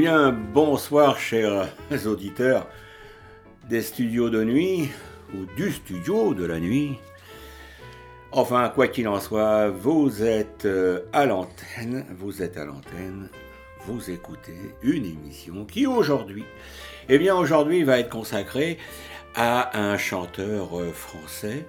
Bonsoir 0.00 1.18
chers 1.18 1.68
auditeurs 2.06 2.66
des 3.68 3.82
studios 3.82 4.30
de 4.30 4.42
nuit, 4.42 4.88
ou 5.34 5.44
du 5.56 5.70
studio 5.70 6.32
de 6.32 6.46
la 6.46 6.58
nuit. 6.58 6.96
Enfin, 8.32 8.70
quoi 8.74 8.88
qu'il 8.88 9.06
en 9.08 9.20
soit, 9.20 9.68
vous 9.68 10.22
êtes 10.22 10.64
euh, 10.64 11.00
à 11.12 11.26
l'antenne, 11.26 12.06
vous 12.16 12.42
êtes 12.42 12.56
à 12.56 12.64
l'antenne, 12.64 13.28
vous 13.84 14.10
écoutez 14.10 14.56
une 14.82 15.04
émission 15.04 15.66
qui 15.66 15.86
aujourd'hui, 15.86 16.44
eh 17.10 17.18
bien 17.18 17.36
aujourd'hui 17.36 17.82
va 17.82 17.98
être 17.98 18.08
consacrée 18.08 18.78
à 19.34 19.78
un 19.78 19.98
chanteur 19.98 20.80
euh, 20.80 20.92
français 20.92 21.66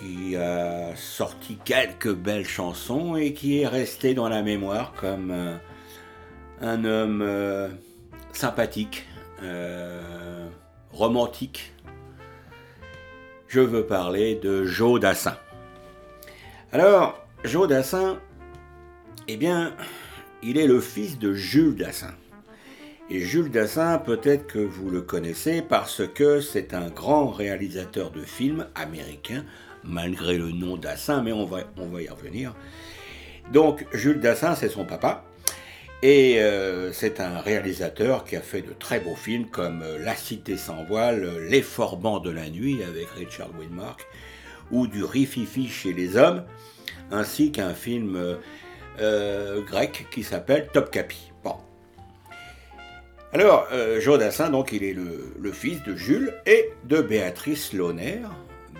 qui 0.00 0.34
a 0.34 0.96
sorti 0.96 1.58
quelques 1.62 2.14
belles 2.14 2.48
chansons 2.48 3.16
et 3.16 3.34
qui 3.34 3.60
est 3.60 3.66
resté 3.66 4.14
dans 4.14 4.30
la 4.30 4.40
mémoire 4.40 4.94
comme 4.98 5.30
euh, 5.30 5.56
un 6.60 6.84
homme 6.84 7.22
euh, 7.22 7.68
sympathique, 8.32 9.06
euh, 9.42 10.48
romantique. 10.92 11.72
Je 13.46 13.60
veux 13.60 13.86
parler 13.86 14.34
de 14.36 14.64
Joe 14.64 15.00
Dassin. 15.00 15.36
Alors, 16.72 17.18
Joe 17.44 17.68
Dassin, 17.68 18.18
eh 19.26 19.36
bien, 19.36 19.74
il 20.42 20.58
est 20.58 20.66
le 20.66 20.80
fils 20.80 21.18
de 21.18 21.32
Jules 21.32 21.76
Dassin. 21.76 22.14
Et 23.10 23.20
Jules 23.20 23.50
Dassin, 23.50 23.98
peut-être 23.98 24.46
que 24.46 24.58
vous 24.58 24.90
le 24.90 25.00
connaissez 25.00 25.62
parce 25.62 26.06
que 26.06 26.40
c'est 26.40 26.74
un 26.74 26.90
grand 26.90 27.28
réalisateur 27.28 28.10
de 28.10 28.20
films 28.20 28.66
américain, 28.74 29.44
malgré 29.82 30.36
le 30.36 30.50
nom 30.50 30.76
Dassin, 30.76 31.22
mais 31.22 31.32
on 31.32 31.46
va, 31.46 31.60
on 31.78 31.86
va 31.86 32.02
y 32.02 32.08
revenir. 32.08 32.54
Donc, 33.50 33.86
Jules 33.94 34.20
Dassin, 34.20 34.54
c'est 34.54 34.68
son 34.68 34.84
papa. 34.84 35.24
Et 36.02 36.40
euh, 36.40 36.92
c'est 36.92 37.18
un 37.18 37.40
réalisateur 37.40 38.24
qui 38.24 38.36
a 38.36 38.40
fait 38.40 38.62
de 38.62 38.72
très 38.72 39.00
beaux 39.00 39.16
films 39.16 39.46
comme 39.46 39.82
euh, 39.82 39.98
La 39.98 40.14
Cité 40.14 40.56
sans 40.56 40.84
voile, 40.84 41.24
euh, 41.24 41.48
Les 41.48 41.60
Forbans 41.60 42.20
de 42.20 42.30
la 42.30 42.48
nuit 42.48 42.84
avec 42.84 43.08
Richard 43.16 43.50
Widmark, 43.58 44.06
ou 44.70 44.86
du 44.86 45.02
Rififi 45.02 45.66
chez 45.66 45.92
les 45.92 46.16
hommes, 46.16 46.44
ainsi 47.10 47.50
qu'un 47.50 47.74
film 47.74 48.36
grec 48.98 50.06
qui 50.10 50.22
s'appelle 50.22 50.68
Top 50.72 50.90
Capi. 50.90 51.32
Bon. 51.42 51.56
Alors, 53.32 53.66
Jodassin, 53.98 54.50
donc, 54.50 54.72
il 54.72 54.84
est 54.84 54.92
le, 54.92 55.52
fils 55.52 55.82
de 55.84 55.96
Jules 55.96 56.34
et 56.44 56.70
de 56.84 57.00
Béatrice 57.00 57.72
Launer. 57.72 58.20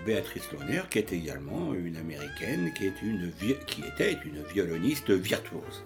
Béatrice 0.04 0.52
Launer, 0.52 0.82
qui 0.90 0.98
est 0.98 1.12
également 1.14 1.72
une 1.72 1.96
américaine, 1.96 2.70
qui, 2.76 2.86
est 2.86 3.02
une, 3.02 3.32
qui 3.66 3.82
était 3.82 4.18
une 4.26 4.42
violoniste 4.52 5.10
virtuose. 5.10 5.84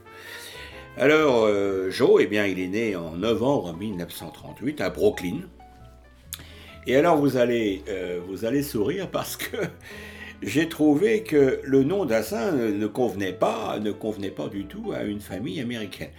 Alors, 0.98 1.44
euh, 1.46 1.90
Joe, 1.90 2.20
eh 2.22 2.26
bien, 2.26 2.44
il 2.44 2.60
est 2.60 2.68
né 2.68 2.96
en 2.96 3.12
novembre 3.12 3.74
1938 3.74 4.82
à 4.82 4.90
Brooklyn. 4.90 5.40
Et 6.86 6.96
alors, 6.96 7.16
vous 7.16 7.38
allez, 7.38 7.82
euh, 7.88 8.20
vous 8.28 8.44
allez 8.44 8.62
sourire 8.62 9.08
parce 9.10 9.38
que 9.38 9.56
j'ai 10.42 10.68
trouvé 10.68 11.22
que 11.22 11.60
le 11.64 11.82
nom 11.82 12.04
d'Assin 12.04 12.52
ne 12.52 12.86
convenait 12.86 13.32
pas, 13.32 13.78
ne 13.80 13.90
convenait 13.90 14.30
pas 14.30 14.48
du 14.48 14.66
tout 14.66 14.92
à 14.92 15.04
une 15.04 15.20
famille 15.20 15.60
américaine. 15.62 16.10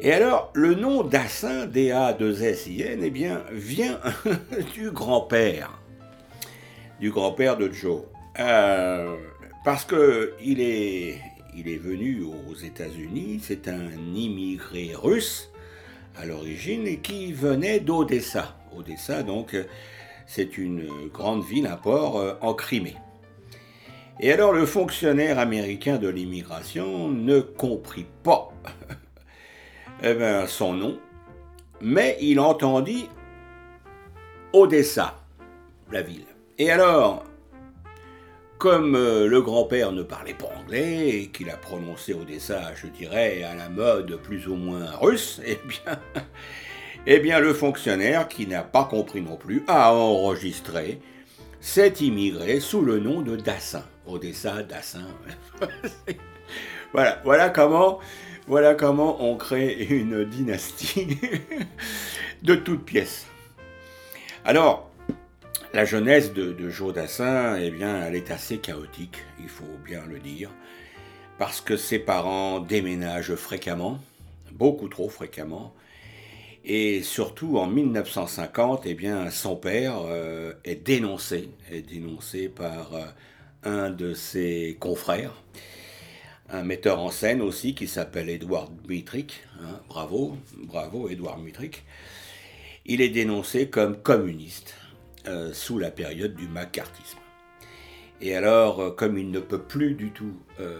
Et 0.00 0.12
alors, 0.12 0.50
le 0.52 0.74
nom 0.74 1.04
d'Assin, 1.04 1.66
D-A-2-S-I-N, 1.66 3.00
eh 3.02 3.10
bien, 3.10 3.44
vient 3.52 4.00
du 4.74 4.90
grand-père, 4.90 5.80
du 7.00 7.10
grand-père 7.10 7.56
de 7.56 7.70
Joe. 7.70 8.02
Euh, 8.40 9.14
parce 9.64 9.84
que 9.84 10.34
il 10.44 10.60
est, 10.60 11.18
il 11.56 11.68
est 11.68 11.78
venu 11.78 12.22
aux 12.22 12.54
États-Unis, 12.54 13.40
c'est 13.42 13.68
un 13.68 13.90
immigré 14.14 14.92
russe 14.94 15.50
à 16.16 16.26
l'origine 16.26 16.86
et 16.86 16.98
qui 16.98 17.32
venait 17.32 17.80
d'Odessa. 17.80 18.56
Odessa, 18.76 19.22
donc, 19.22 19.56
c'est 20.26 20.58
une 20.58 20.86
grande 21.12 21.44
ville, 21.44 21.66
un 21.66 21.76
port 21.76 22.18
euh, 22.18 22.34
en 22.42 22.52
Crimée. 22.52 22.96
Et 24.20 24.32
alors 24.32 24.52
le 24.52 24.66
fonctionnaire 24.66 25.38
américain 25.38 25.98
de 25.98 26.08
l'immigration 26.08 27.08
ne 27.08 27.40
comprit 27.40 28.06
pas 28.22 28.50
eh 30.02 30.14
ben, 30.14 30.46
son 30.46 30.72
nom, 30.74 30.98
mais 31.80 32.16
il 32.20 32.40
entendit 32.40 33.08
Odessa, 34.52 35.22
la 35.90 36.02
ville. 36.02 36.24
Et 36.58 36.70
alors, 36.70 37.24
comme 38.58 38.94
euh, 38.94 39.26
le 39.26 39.42
grand-père 39.42 39.92
ne 39.92 40.02
parlait 40.02 40.34
pas 40.34 40.50
anglais 40.58 41.08
et 41.08 41.26
qu'il 41.28 41.50
a 41.50 41.56
prononcé 41.56 42.14
Odessa, 42.14 42.74
je 42.74 42.86
dirais, 42.86 43.42
à 43.42 43.54
la 43.54 43.68
mode 43.68 44.16
plus 44.22 44.48
ou 44.48 44.54
moins 44.54 44.90
russe, 45.00 45.40
eh 45.46 45.58
bien, 45.66 46.00
eh 47.06 47.18
bien 47.18 47.40
le 47.40 47.52
fonctionnaire, 47.52 48.28
qui 48.28 48.46
n'a 48.46 48.62
pas 48.62 48.84
compris 48.84 49.20
non 49.20 49.36
plus, 49.36 49.62
a 49.68 49.92
enregistré 49.92 51.00
cet 51.60 52.00
immigré 52.00 52.60
sous 52.60 52.82
le 52.82 52.98
nom 52.98 53.22
de 53.22 53.36
Dassin. 53.36 53.84
Odessa, 54.06 54.62
Dassin. 54.62 55.06
voilà, 56.92 57.20
voilà 57.24 57.50
comment, 57.50 57.98
voilà 58.46 58.74
comment 58.74 59.22
on 59.24 59.36
crée 59.36 59.86
une 59.90 60.24
dynastie 60.24 61.18
de 62.42 62.54
toutes 62.54 62.84
pièces. 62.84 63.26
Alors, 64.44 64.90
la 65.76 65.84
jeunesse 65.84 66.32
de, 66.32 66.52
de 66.54 66.70
Jodassin, 66.70 67.58
eh 67.60 67.70
bien, 67.70 68.02
elle 68.02 68.14
est 68.14 68.30
assez 68.30 68.56
chaotique, 68.56 69.18
il 69.38 69.50
faut 69.50 69.76
bien 69.84 70.06
le 70.06 70.18
dire, 70.18 70.50
parce 71.36 71.60
que 71.60 71.76
ses 71.76 71.98
parents 71.98 72.60
déménagent 72.60 73.34
fréquemment, 73.34 74.00
beaucoup 74.52 74.88
trop 74.88 75.10
fréquemment, 75.10 75.74
et 76.64 77.02
surtout 77.02 77.58
en 77.58 77.66
1950, 77.66 78.84
eh 78.86 78.94
bien, 78.94 79.28
son 79.28 79.54
père 79.54 79.98
euh, 80.06 80.54
est 80.64 80.76
dénoncé, 80.76 81.50
est 81.70 81.82
dénoncé 81.82 82.48
par 82.48 82.94
euh, 82.94 83.04
un 83.62 83.90
de 83.90 84.14
ses 84.14 84.78
confrères, 84.80 85.42
un 86.48 86.62
metteur 86.62 87.00
en 87.00 87.10
scène 87.10 87.42
aussi 87.42 87.74
qui 87.74 87.86
s'appelle 87.86 88.30
Edouard 88.30 88.70
Dmitrik. 88.70 89.42
Hein, 89.60 89.78
bravo, 89.90 90.38
bravo 90.56 91.10
Edouard 91.10 91.36
Dmitrik. 91.36 91.84
Il 92.86 93.02
est 93.02 93.10
dénoncé 93.10 93.68
comme 93.68 94.00
communiste. 94.00 94.74
Euh, 95.28 95.52
sous 95.52 95.80
la 95.80 95.90
période 95.90 96.36
du 96.36 96.46
macartisme. 96.46 97.18
Et 98.20 98.36
alors, 98.36 98.80
euh, 98.80 98.90
comme 98.92 99.18
il 99.18 99.32
ne 99.32 99.40
peut 99.40 99.60
plus 99.60 99.94
du 99.94 100.12
tout 100.12 100.36
euh, 100.60 100.78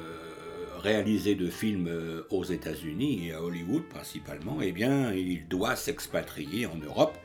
réaliser 0.79 1.34
de 1.34 1.51
films 1.51 1.91
aux 2.31 2.45
États-Unis 2.45 3.27
et 3.27 3.33
à 3.33 3.43
Hollywood 3.43 3.83
principalement, 3.89 4.59
eh 4.62 4.71
bien, 4.71 5.12
il 5.12 5.49
doit 5.49 5.75
s'expatrier 5.75 6.67
en 6.67 6.77
Europe. 6.77 7.19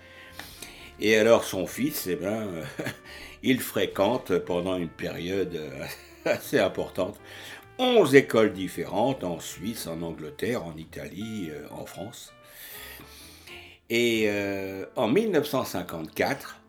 Et 1.00 1.16
alors, 1.16 1.44
son 1.44 1.68
fils, 1.68 2.08
eh 2.08 2.16
bien, 2.16 2.48
il 3.44 3.60
fréquente 3.60 4.40
pendant 4.40 4.78
une 4.78 4.90
période 4.90 5.62
assez 6.26 6.58
importante 6.58 7.20
11 7.78 8.16
écoles 8.16 8.54
différentes 8.54 9.24
en 9.24 9.40
Suisse, 9.40 9.86
en 9.86 10.02
Angleterre, 10.02 10.66
en 10.66 10.76
Italie, 10.76 11.52
en 11.70 11.86
France. 11.86 12.34
Et 13.90 14.30
en 14.96 15.08
1954, 15.08 16.61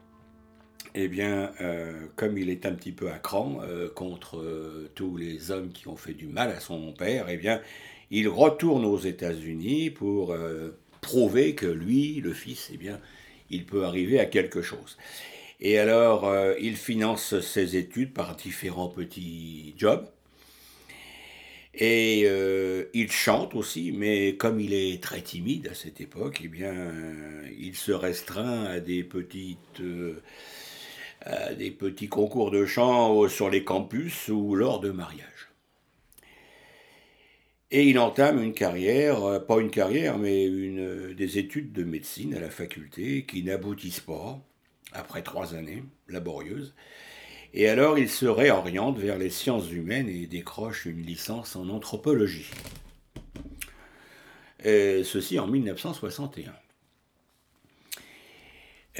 eh 0.94 1.08
bien, 1.08 1.52
euh, 1.60 2.06
comme 2.16 2.38
il 2.38 2.50
est 2.50 2.66
un 2.66 2.72
petit 2.72 2.92
peu 2.92 3.10
à 3.10 3.18
cran 3.18 3.60
euh, 3.62 3.88
contre 3.88 4.38
euh, 4.38 4.90
tous 4.94 5.16
les 5.16 5.50
hommes 5.50 5.70
qui 5.72 5.88
ont 5.88 5.96
fait 5.96 6.12
du 6.12 6.26
mal 6.26 6.50
à 6.50 6.60
son 6.60 6.92
père, 6.92 7.26
eh 7.28 7.36
bien, 7.36 7.60
il 8.10 8.28
retourne 8.28 8.84
aux 8.84 8.98
États-Unis 8.98 9.90
pour 9.90 10.36
prouver 11.00 11.54
que 11.54 11.64
lui, 11.64 12.20
le 12.20 12.34
fils, 12.34 12.70
eh 12.72 12.76
bien, 12.76 13.00
il 13.48 13.64
peut 13.64 13.84
arriver 13.84 14.20
à 14.20 14.26
quelque 14.26 14.60
chose. 14.60 14.98
Et 15.60 15.78
alors, 15.78 16.30
il 16.60 16.76
finance 16.76 17.40
ses 17.40 17.76
études 17.76 18.12
par 18.12 18.36
différents 18.36 18.88
petits 18.88 19.74
jobs. 19.78 20.06
Et 21.72 22.28
il 22.92 23.10
chante 23.10 23.54
aussi, 23.54 23.92
mais 23.92 24.36
comme 24.36 24.60
il 24.60 24.74
est 24.74 25.02
très 25.02 25.22
timide 25.22 25.68
à 25.68 25.74
cette 25.74 26.02
époque, 26.02 26.42
eh 26.44 26.48
bien, 26.48 26.74
il 27.58 27.76
se 27.76 27.92
restreint 27.92 28.64
à 28.64 28.78
des 28.78 29.04
petites 29.04 29.80
des 31.56 31.70
petits 31.70 32.08
concours 32.08 32.50
de 32.50 32.66
chant 32.66 33.28
sur 33.28 33.48
les 33.48 33.64
campus 33.64 34.28
ou 34.28 34.54
lors 34.54 34.80
de 34.80 34.90
mariages. 34.90 35.52
Et 37.74 37.88
il 37.88 37.98
entame 37.98 38.42
une 38.42 38.52
carrière, 38.52 39.24
euh, 39.24 39.38
pas 39.40 39.58
une 39.58 39.70
carrière, 39.70 40.18
mais 40.18 40.44
une, 40.44 41.14
des 41.14 41.38
études 41.38 41.72
de 41.72 41.84
médecine 41.84 42.34
à 42.34 42.40
la 42.40 42.50
faculté 42.50 43.24
qui 43.24 43.42
n'aboutissent 43.42 44.00
pas, 44.00 44.38
après 44.92 45.22
trois 45.22 45.54
années 45.54 45.82
laborieuses. 46.06 46.74
Et 47.54 47.70
alors 47.70 47.98
il 47.98 48.10
se 48.10 48.26
réoriente 48.26 48.98
vers 48.98 49.16
les 49.16 49.30
sciences 49.30 49.72
humaines 49.72 50.10
et 50.10 50.26
décroche 50.26 50.84
une 50.84 51.00
licence 51.00 51.56
en 51.56 51.70
anthropologie. 51.70 52.50
Et 54.62 55.02
ceci 55.02 55.38
en 55.38 55.46
1961. 55.46 56.52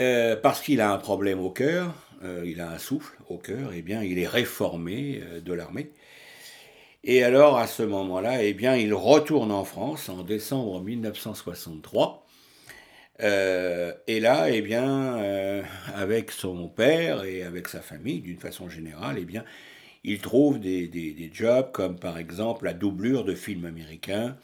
Euh, 0.00 0.34
parce 0.34 0.62
qu'il 0.62 0.80
a 0.80 0.90
un 0.90 0.98
problème 0.98 1.40
au 1.40 1.50
cœur, 1.50 1.92
euh, 2.24 2.44
il 2.46 2.60
a 2.60 2.70
un 2.70 2.78
souffle 2.78 3.16
au 3.28 3.38
cœur, 3.38 3.72
et 3.72 3.78
eh 3.78 3.82
bien 3.82 4.02
il 4.02 4.18
est 4.18 4.28
réformé 4.28 5.20
euh, 5.22 5.40
de 5.40 5.52
l'armée. 5.52 5.90
Et 7.04 7.24
alors, 7.24 7.58
à 7.58 7.66
ce 7.66 7.82
moment-là, 7.82 8.44
eh 8.44 8.54
bien, 8.54 8.76
il 8.76 8.94
retourne 8.94 9.50
en 9.50 9.64
France 9.64 10.08
en 10.08 10.22
décembre 10.22 10.80
1963. 10.82 12.24
Euh, 13.20 13.92
et 14.06 14.20
là, 14.20 14.50
eh 14.50 14.62
bien, 14.62 15.16
avec 15.96 16.30
son 16.30 16.68
père 16.68 17.24
et 17.24 17.42
avec 17.42 17.66
sa 17.66 17.80
famille, 17.80 18.20
d'une 18.20 18.38
façon 18.38 18.68
générale, 18.68 19.16
eh 19.18 19.24
bien, 19.24 19.44
il 20.04 20.20
trouve 20.20 20.60
des, 20.60 21.30
jobs 21.32 21.72
comme 21.72 21.98
par 21.98 22.18
exemple 22.18 22.66
la 22.66 22.72
doublure 22.72 23.24
de 23.24 23.34
films 23.34 23.64
américains. 23.64 24.36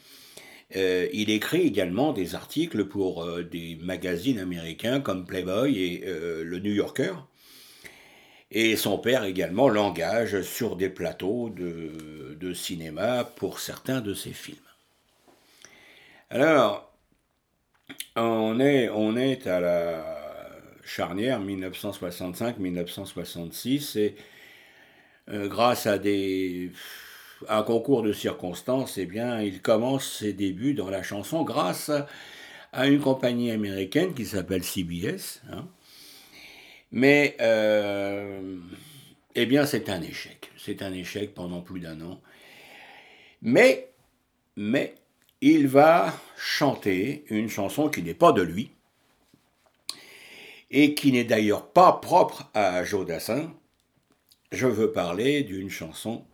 Il 0.75 1.29
écrit 1.29 1.61
également 1.61 2.11
des 2.11 2.35
articles 2.35 2.85
pour 2.85 3.25
des 3.41 3.77
magazines 3.81 4.39
américains 4.39 4.99
comme 4.99 5.25
Playboy 5.25 5.79
et 5.79 6.03
le 6.05 6.59
New 6.59 6.73
Yorker. 6.73 7.13
Et 8.51 8.75
son 8.75 8.97
père 8.97 9.25
également 9.25 9.69
l'engage 9.69 10.41
sur 10.41 10.75
des 10.75 10.89
plateaux 10.89 11.49
de, 11.49 12.53
cinéma 12.53 13.23
pour 13.23 13.59
certains 13.59 14.01
de 14.01 14.15
ses 14.15 14.33
films. 14.33 14.57
Alors, 16.31 16.91
on 18.15 18.59
est, 18.59 18.89
on 18.89 19.15
est 19.15 19.45
à 19.45 19.59
la 19.59 20.03
charnière 20.83 21.39
1965-1966 21.41 23.99
et 23.99 24.15
euh, 25.29 25.47
grâce 25.47 25.85
à 25.85 25.99
des 25.99 26.71
un 27.47 27.63
concours 27.63 28.01
de 28.01 28.11
circonstances, 28.11 28.97
eh 28.97 29.05
bien, 29.05 29.41
il 29.41 29.61
commence 29.61 30.17
ses 30.19 30.33
débuts 30.33 30.73
dans 30.73 30.89
la 30.89 31.03
chanson 31.03 31.43
grâce 31.43 31.91
à 32.73 32.87
une 32.87 32.99
compagnie 32.99 33.51
américaine 33.51 34.13
qui 34.13 34.25
s'appelle 34.25 34.63
CBS. 34.63 35.41
Hein, 35.51 35.65
mais, 36.91 37.35
euh, 37.41 38.57
eh 39.35 39.45
bien, 39.45 39.65
c'est 39.65 39.89
un 39.89 40.01
échec. 40.01 40.51
C'est 40.57 40.81
un 40.81 40.93
échec 40.93 41.33
pendant 41.33 41.61
plus 41.61 41.79
d'un 41.79 42.01
an. 42.01 42.21
Mais, 43.41 43.91
mais, 44.55 44.95
il 45.41 45.67
va 45.67 46.13
chanter 46.37 47.23
une 47.29 47.49
chanson 47.49 47.89
qui 47.89 48.03
n'est 48.03 48.13
pas 48.13 48.33
de 48.33 48.41
lui, 48.41 48.71
et 50.71 50.93
qui 50.93 51.11
n'est 51.11 51.23
d'ailleurs 51.23 51.67
pas 51.71 51.93
propre 51.93 52.49
à 52.53 52.83
Joe 52.83 53.05
Dassin. 53.05 53.53
Je 54.51 54.67
veux 54.67 54.91
parler 54.91 55.43
d'une 55.43 55.69
chanson 55.69 56.25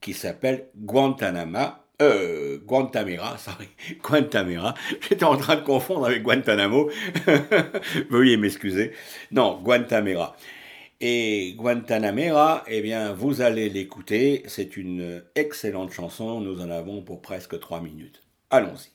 qui 0.00 0.12
s'appelle 0.12 0.68
Guantanama, 0.76 1.85
euh, 2.02 2.58
Guantamera, 2.66 3.38
sorry, 3.38 3.68
Guantamera. 4.02 4.74
J'étais 5.08 5.24
en 5.24 5.36
train 5.36 5.56
de 5.56 5.62
confondre 5.62 6.06
avec 6.06 6.22
Guantanamo. 6.22 6.90
Veuillez 8.10 8.36
m'excuser. 8.36 8.92
Non, 9.32 9.60
Guantamera. 9.62 10.36
Et 11.00 11.54
Guantanamera, 11.56 12.64
eh 12.68 12.80
bien, 12.80 13.12
vous 13.12 13.40
allez 13.42 13.68
l'écouter. 13.68 14.42
C'est 14.46 14.76
une 14.76 15.22
excellente 15.34 15.92
chanson. 15.92 16.40
Nous 16.40 16.60
en 16.60 16.70
avons 16.70 17.02
pour 17.02 17.20
presque 17.20 17.58
trois 17.60 17.80
minutes. 17.80 18.22
Allons-y. 18.50 18.90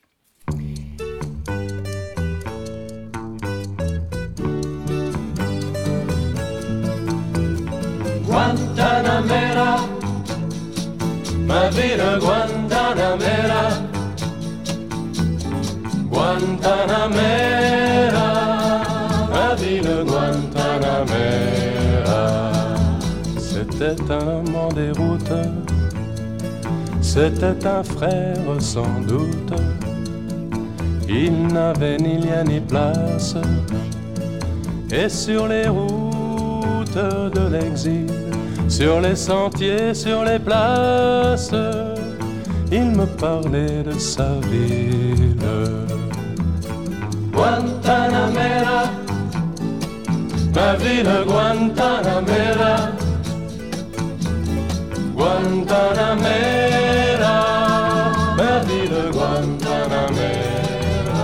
Guantanamera, 8.26 9.86
ma 11.46 11.70
ville 11.70 12.20
Guantanamera. 12.20 12.61
Guantanamera, 12.92 13.64
Guantanamera, 16.10 18.28
la 19.32 19.56
ville 19.56 20.04
Guantanamera. 20.06 22.52
C'était 23.38 23.96
un 24.12 24.44
amant 24.46 24.72
des 24.74 24.92
routes, 24.92 25.32
c'était 27.02 27.66
un 27.66 27.84
frère 27.84 28.60
sans 28.60 29.00
doute. 29.08 29.54
Il 31.08 31.48
n'avait 31.48 31.96
ni 31.98 32.18
lien 32.18 32.44
ni 32.44 32.60
place, 32.60 33.38
et 34.92 35.08
sur 35.08 35.48
les 35.48 35.70
routes 35.70 36.94
de 36.94 37.48
l'exil, 37.56 38.08
sur 38.68 39.00
les 39.00 39.16
sentiers, 39.16 39.94
sur 39.94 40.26
les 40.26 40.40
places, 40.40 41.54
il 42.72 42.92
me 42.92 43.06
parlait 43.06 43.84
de 43.84 43.98
sa 44.00 44.40
ville. 44.50 45.36
Guantanamera, 47.32 48.90
ma 50.56 50.74
ville 50.76 51.26
Guantanamera, 51.26 52.92
Guantanamera, 55.14 57.36
ma 58.38 58.60
ville 58.68 59.10
Guantanamera. 59.12 61.20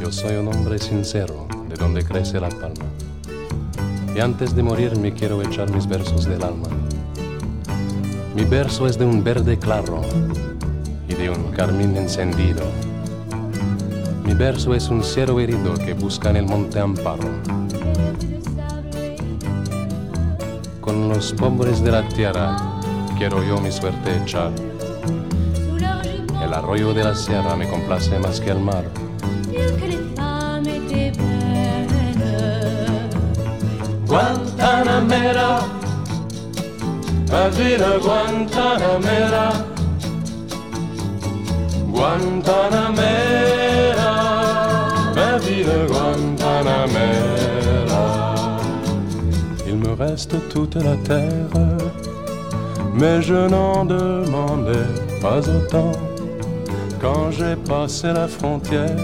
Yo 0.00 0.10
soy 0.10 0.36
un 0.36 0.48
hombre 0.48 0.78
sincero, 0.78 1.46
de 1.68 1.74
donde 1.74 2.02
crece 2.02 2.40
la 2.40 2.48
palma 2.48 2.95
y 4.16 4.20
antes 4.20 4.56
de 4.56 4.62
morir 4.62 4.96
me 4.98 5.12
quiero 5.12 5.42
echar 5.42 5.70
mis 5.70 5.86
versos 5.86 6.24
del 6.24 6.42
alma. 6.42 6.68
Mi 8.34 8.44
verso 8.44 8.86
es 8.86 8.98
de 8.98 9.04
un 9.04 9.22
verde 9.22 9.58
claro 9.58 10.00
y 11.06 11.12
de 11.12 11.28
un 11.28 11.52
carmín 11.52 11.94
encendido. 11.96 12.62
Mi 14.24 14.32
verso 14.32 14.74
es 14.74 14.88
un 14.88 15.04
cielo 15.04 15.38
herido 15.38 15.74
que 15.74 15.92
busca 15.92 16.30
en 16.30 16.36
el 16.36 16.46
monte 16.46 16.80
amparo. 16.80 17.28
Con 20.80 21.10
los 21.10 21.34
pobres 21.34 21.82
de 21.82 21.90
la 21.90 22.08
tierra 22.08 22.56
quiero 23.18 23.44
yo 23.44 23.60
mi 23.60 23.70
suerte 23.70 24.16
echar. 24.22 24.50
El 26.42 26.54
arroyo 26.54 26.94
de 26.94 27.04
la 27.04 27.14
sierra 27.14 27.54
me 27.54 27.68
complace 27.68 28.18
más 28.18 28.40
que 28.40 28.50
el 28.50 28.60
mar. 28.60 29.05
Guantanamera, 34.16 35.60
la 37.30 37.44
ville 37.50 37.98
Guantanamera, 38.00 39.46
Guantanamera, 41.92 44.12
ma 45.14 45.36
ville 45.44 45.78
Guantanamera. 45.90 48.04
Il 49.66 49.76
me 49.76 49.92
reste 49.92 50.36
toute 50.48 50.76
la 50.76 50.96
terre, 51.04 51.52
mais 52.94 53.20
je 53.20 53.46
n'en 53.48 53.84
demandais 53.84 54.88
pas 55.20 55.40
autant 55.40 55.92
quand 57.02 57.30
j'ai 57.32 57.56
passé 57.68 58.14
la 58.14 58.26
frontière. 58.26 58.96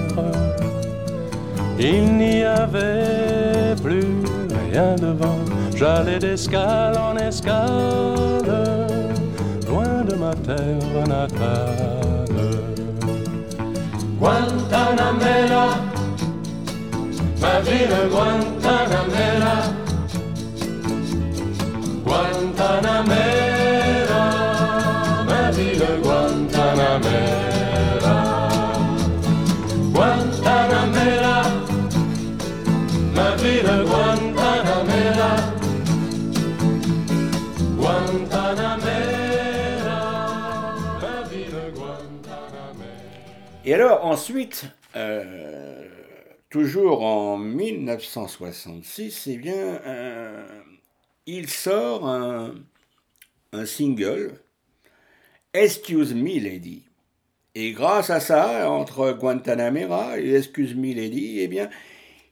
Il 1.78 2.16
n'y 2.16 2.45
avait 2.45 3.75
plus 3.83 4.23
rien 4.73 4.95
devant. 4.97 5.38
J'allais 5.76 6.19
d'escale 6.19 6.97
en 6.99 7.17
escale, 7.17 8.52
loin 9.69 10.02
de 10.09 10.14
ma 10.14 10.35
terre 10.35 11.07
natale. 11.09 12.38
Guantanamera, 14.19 15.67
ma 17.41 17.61
ville 17.67 18.00
Guantanamera. 18.12 19.57
Guantanamera, 22.05 23.51
Et 43.64 43.75
alors 43.75 44.04
ensuite, 44.04 44.64
euh, 44.97 45.87
toujours 46.50 47.04
en 47.04 47.38
1966, 47.38 49.28
eh 49.28 49.37
bien, 49.37 49.81
euh, 49.87 50.45
il 51.26 51.49
sort 51.49 52.09
un, 52.09 52.54
single, 53.64 54.33
Excuse 55.54 56.12
Me 56.12 56.40
Lady. 56.40 56.83
Et 57.54 57.71
grâce 57.71 58.11
à 58.11 58.19
ça, 58.19 58.69
entre 58.69 59.12
Guantanamera 59.12 60.19
et 60.19 60.35
Excuse 60.35 60.75
Me 60.75 60.92
Lady, 60.92 61.38
eh 61.38 61.47
bien, 61.47 61.71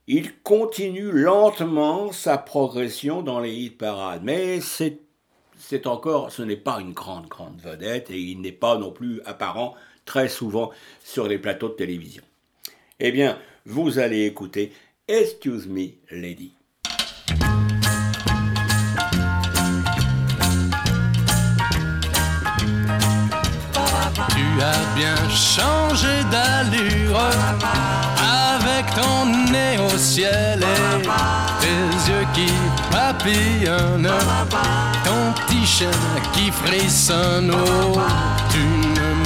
il 0.09 0.37
continue 0.41 1.13
lentement 1.13 2.11
sa 2.11 2.39
progression 2.39 3.23
dans 3.23 3.39
les 3.39 3.55
hit 3.55 3.79
parades. 3.79 4.23
Mais 4.25 4.59
c'est 4.61 5.87
encore, 5.87 6.33
ce 6.33 6.43
n'est 6.43 6.57
pas 6.57 6.81
une 6.81 6.93
grande, 6.93 7.29
grande 7.29 7.61
vedette 7.61 8.11
et 8.11 8.19
il 8.19 8.41
n'est 8.41 8.51
pas 8.51 8.79
non 8.79 8.91
plus 8.91 9.21
apparent 9.27 9.77
très 10.05 10.29
souvent 10.29 10.71
sur 11.05 11.27
les 11.29 11.39
plateaux 11.39 11.69
de 11.69 11.75
télévision. 11.75 12.23
Eh 12.99 13.13
bien, 13.13 13.39
vous 13.67 13.99
allez 13.99 14.27
écouter 14.27 14.73
Excuse 15.09 15.67
Me 15.67 15.89
Lady. 16.11 16.53
Tu 24.29 24.63
as 24.63 24.95
bien 24.97 25.17
changé 25.31 26.23
d'allure 26.31 27.19
avec 28.21 28.87
ton 28.95 29.27
nez 29.51 29.79
au 29.79 29.97
ciel 29.99 30.61
et 30.63 31.03
tes 31.61 32.11
yeux 32.11 32.27
qui 32.35 32.53
papillonnent, 32.91 34.13
ton 35.05 35.33
petit 35.43 35.67
chien 35.67 35.91
qui 36.33 36.51
frissonne 36.51 37.51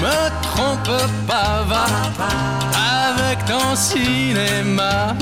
me 0.04 0.18
trompes 0.42 1.10
pas, 1.26 1.64
va 1.70 1.86
avec 3.20 3.44
ton 3.46 3.74
cinéma, 3.74 5.14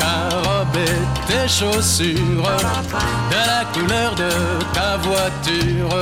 ta 0.00 0.36
robe 0.46 0.76
et 0.76 1.02
tes 1.28 1.48
chaussures, 1.48 2.50
de 3.32 3.40
la 3.52 3.64
couleur 3.72 4.14
de 4.14 4.32
ta 4.72 4.96
voiture. 5.08 5.96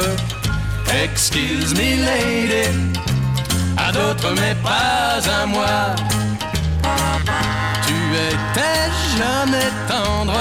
Excuse 1.05 1.75
me, 1.75 1.91
lady, 2.07 2.69
à 3.77 3.91
d'autres 3.93 4.33
mais 4.41 4.55
pas 4.63 5.21
à 5.41 5.47
moi. 5.47 5.77
Tu 8.13 8.19
étais 8.19 8.91
jamais 9.17 9.71
tendre, 9.89 10.35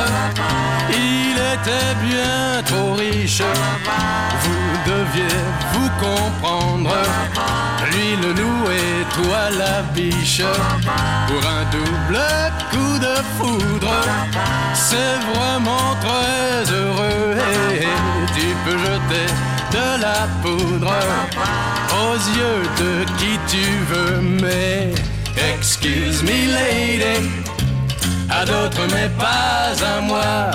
il 0.89 1.37
était 1.37 1.95
bien 2.03 2.61
trop 2.65 2.95
riche. 2.95 3.41
Vous 4.43 4.91
deviez 4.91 5.37
vous 5.71 5.89
comprendre, 6.05 6.93
lui 7.91 8.17
le 8.21 8.33
loup 8.33 8.65
et 8.71 9.05
toi 9.15 9.49
la 9.57 9.83
biche. 9.93 10.41
Pour 11.27 11.49
un 11.49 11.63
double 11.71 12.19
coup 12.71 12.99
de 12.99 13.15
foudre, 13.37 13.93
c'est 14.73 15.17
vraiment 15.33 15.95
très 16.01 16.73
heureux. 16.73 17.37
Et 17.79 17.87
tu 18.35 18.47
peux 18.65 18.77
jeter 18.77 19.27
de 19.71 20.01
la 20.01 20.27
poudre 20.41 20.93
aux 22.03 22.19
yeux 22.37 22.63
de 22.81 23.05
qui 23.17 23.39
tu 23.47 23.65
veux, 23.89 24.19
mais 24.41 24.91
excuse 25.53 26.21
me 26.23 26.51
lady, 26.51 27.29
à 28.31 28.45
d'autres 28.45 28.87
mais 28.93 29.09
pas 29.17 29.73
à 29.85 30.01
moi. 30.01 30.51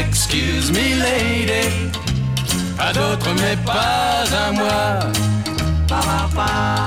Excuse 0.00 0.70
me 0.72 0.88
lady, 1.02 1.90
à 2.78 2.92
d'autres 2.92 3.32
mais 3.40 3.56
pas 3.64 4.24
à 4.44 4.52
moi. 4.52 5.35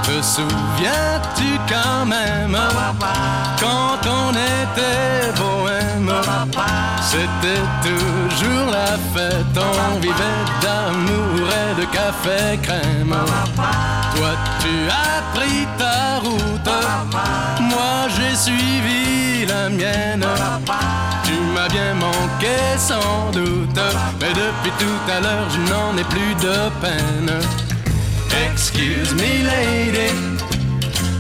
Te 0.04 0.22
souviens-tu 0.22 1.60
quand 1.68 2.06
même 2.06 2.58
quand 3.60 4.00
on 4.08 4.32
était 4.32 5.32
bohème? 5.38 6.12
C'était 7.02 7.66
toujours 7.84 8.72
la 8.72 8.98
fête, 9.14 9.58
on 9.58 10.00
vivait 10.00 10.46
d'amour 10.62 11.48
et 11.50 11.82
de 11.82 11.86
café 11.86 12.58
crème. 12.62 13.16
Toi 14.16 14.32
tu 14.62 14.74
as 14.90 15.38
pris 15.38 15.68
ta 15.78 16.20
route, 16.20 16.72
moi 17.60 18.08
j'ai 18.16 18.36
suivi 18.36 19.46
la 19.46 19.70
mienne. 19.70 20.26
Tu 21.24 21.34
m'as 21.54 21.68
bien 21.68 21.94
manqué 21.96 22.58
sans 22.78 23.32
doute, 23.32 23.80
mais 24.20 24.30
depuis 24.30 24.72
tout 24.80 25.12
à 25.12 25.20
l'heure 25.22 25.50
je 25.50 25.60
n'en 25.72 25.98
ai 25.98 26.04
plus 26.06 26.36
de 26.36 26.70
peine. 26.82 27.40
Excuse 28.52 29.14
me 29.14 29.44
lady, 29.48 30.12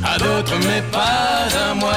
à 0.03 0.17
d'autres 0.17 0.57
mais 0.67 0.81
pas 0.91 1.47
à 1.69 1.73
moi. 1.73 1.93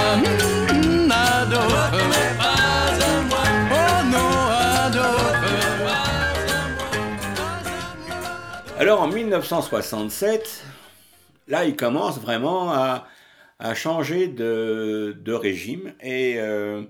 Alors 8.79 9.03
en 9.03 9.09
1967, 9.09 10.65
là 11.49 11.65
il 11.65 11.77
commence 11.77 12.19
vraiment 12.21 12.73
à, 12.73 13.07
à 13.59 13.75
changer 13.75 14.29
de, 14.29 15.17
régime 15.33 15.93
et 16.03 16.35
euh, 16.39 16.83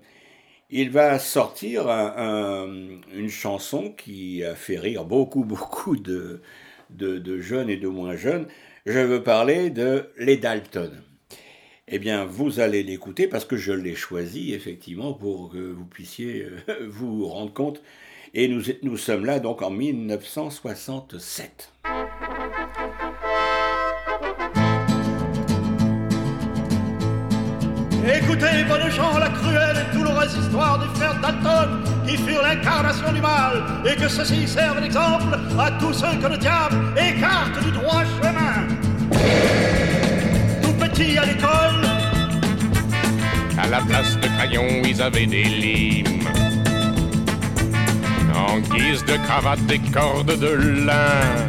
il 0.71 0.91
va 0.91 1.19
sortir 1.19 1.89
un- 1.91 2.15
un- 2.17 3.01
une 3.15 3.29
chanson 3.29 3.91
qui 3.93 4.45
a 4.45 4.55
fait 4.55 4.79
rire 4.79 5.05
beaucoup, 5.05 5.45
beaucoup 5.45 5.97
de, 5.97 6.41
de, 6.97 7.41
jeunes 7.41 7.71
et 7.71 7.77
de 7.77 7.89
moins 7.89 8.17
jeunes. 8.17 8.47
Je 8.87 8.99
veux 8.99 9.23
parler 9.23 9.71
de 9.71 10.11
Les 10.19 10.37
Dalton. 10.37 10.93
Eh 11.89 11.99
bien, 11.99 12.25
vous 12.25 12.61
allez 12.61 12.83
l'écouter 12.83 13.27
parce 13.27 13.45
que 13.45 13.57
je 13.57 13.73
l'ai 13.73 13.95
choisi 13.95 14.55
effectivement 14.55 15.13
pour 15.13 15.51
que 15.51 15.59
vous 15.59 15.85
puissiez 15.85 16.47
euh, 16.69 16.87
vous 16.89 17.27
rendre 17.27 17.53
compte. 17.53 17.83
Et 18.35 18.49
nous, 18.49 18.63
nous 18.83 18.97
sommes 18.97 19.27
là 19.27 19.41
donc 19.41 19.63
en 19.63 19.71
1967. 19.71 21.73
Écoutez, 28.05 28.65
bonnes 28.69 28.91
gens, 28.91 29.17
la 29.17 29.29
cruelle 29.29 29.77
et 29.77 29.97
douloureuse 29.97 30.37
histoire 30.37 30.79
des 30.81 30.99
frères 30.99 31.15
Dalton, 31.21 31.83
qui 32.05 32.17
furent 32.17 32.43
l'incarnation 32.43 33.13
du 33.13 33.21
mal, 33.21 33.63
et 33.85 33.95
que 33.95 34.09
ceci 34.09 34.49
serve 34.49 34.81
d'exemple 34.81 35.39
à 35.57 35.71
tous 35.73 35.93
ceux 35.93 36.19
que 36.21 36.27
le 36.27 36.37
diable 36.37 36.77
écarte 36.97 37.63
du 37.63 37.71
droit 37.71 38.03
chemin. 38.21 38.67
Tout 40.63 40.73
petit 40.73 41.17
à 41.17 41.27
l'école, 41.27 41.87
À 43.57 43.69
la 43.69 43.81
place 43.83 44.19
de 44.19 44.27
crayons, 44.27 44.83
ils 44.85 45.01
avaient 45.01 45.27
des 45.27 45.45
limes. 45.45 46.27
En 48.35 48.59
guise 48.59 49.05
de 49.05 49.17
cravate, 49.29 49.65
des 49.67 49.79
cordes 49.79 50.37
de 50.37 50.85
lin. 50.87 51.49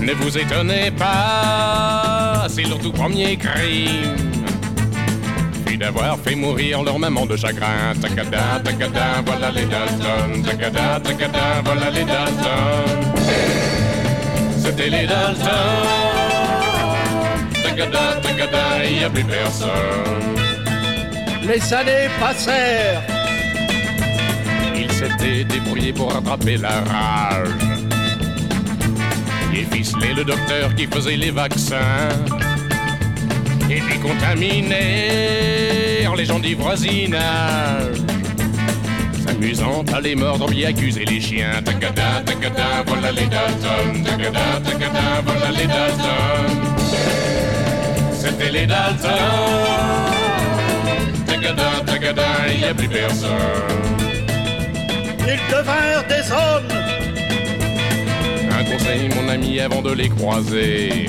Ne 0.00 0.12
vous 0.12 0.38
étonnez 0.38 0.92
pas, 0.92 2.46
c'est 2.48 2.62
leur 2.62 2.78
tout 2.78 2.92
premier 2.92 3.36
crime. 3.36 4.29
D'avoir 5.80 6.18
fait 6.18 6.34
mourir 6.34 6.82
leur 6.82 6.98
maman 6.98 7.24
de 7.24 7.36
chagrin. 7.38 7.94
Tacada, 8.02 8.60
tacada, 8.62 9.22
voilà 9.24 9.50
les 9.50 9.64
Dalton. 9.64 10.42
Tacada, 10.44 11.00
tacada, 11.00 11.62
voilà 11.64 11.90
les 11.90 12.04
Dalton. 12.04 13.14
C'était 14.58 14.90
les 14.90 15.06
Dalton. 15.06 15.48
Tacada, 17.62 18.20
tacada, 18.22 18.84
il 18.84 18.98
n'y 18.98 19.04
a 19.04 19.08
plus 19.08 19.24
personne. 19.24 19.70
les 21.48 21.72
années 21.72 22.10
passèrent. 22.20 23.02
Il 24.76 24.92
s'était 24.92 25.44
débrouillé 25.44 25.94
pour 25.94 26.12
rattraper 26.12 26.58
la 26.58 26.82
rage. 26.92 27.48
Il 29.54 29.64
ficelait 29.64 30.12
le 30.12 30.24
docteur 30.24 30.74
qui 30.74 30.86
faisait 30.86 31.16
les 31.16 31.30
vaccins. 31.30 32.10
Et 33.70 33.80
puis 33.80 33.98
contaminèrent 34.00 36.16
les 36.16 36.24
gens 36.24 36.40
du 36.40 36.56
voisinage. 36.56 37.98
S'amusant 39.24 39.84
à 39.94 40.00
les 40.00 40.16
mordre, 40.16 40.46
puis 40.46 40.66
accuser 40.66 41.04
les 41.04 41.20
chiens. 41.20 41.62
Tacada, 41.64 42.20
tacada, 42.26 42.82
voilà 42.84 43.12
les 43.12 43.26
Dalton. 43.26 44.02
Tacada, 44.04 44.60
tacada, 44.64 45.22
voilà 45.24 45.52
les 45.52 45.68
Dalton. 45.68 46.50
C'était 48.12 48.50
les 48.50 48.66
Dalton. 48.66 49.08
Tacada, 51.26 51.70
tacada, 51.86 52.26
il 52.52 52.58
n'y 52.58 52.64
a 52.64 52.74
plus 52.74 52.88
personne. 52.88 53.30
Ils 55.20 55.38
devinrent 55.48 56.06
des 56.08 56.32
hommes. 56.32 56.66
Un 58.50 58.64
conseil, 58.64 59.08
mon 59.14 59.28
ami, 59.28 59.60
avant 59.60 59.80
de 59.80 59.92
les 59.92 60.08
croiser. 60.08 61.06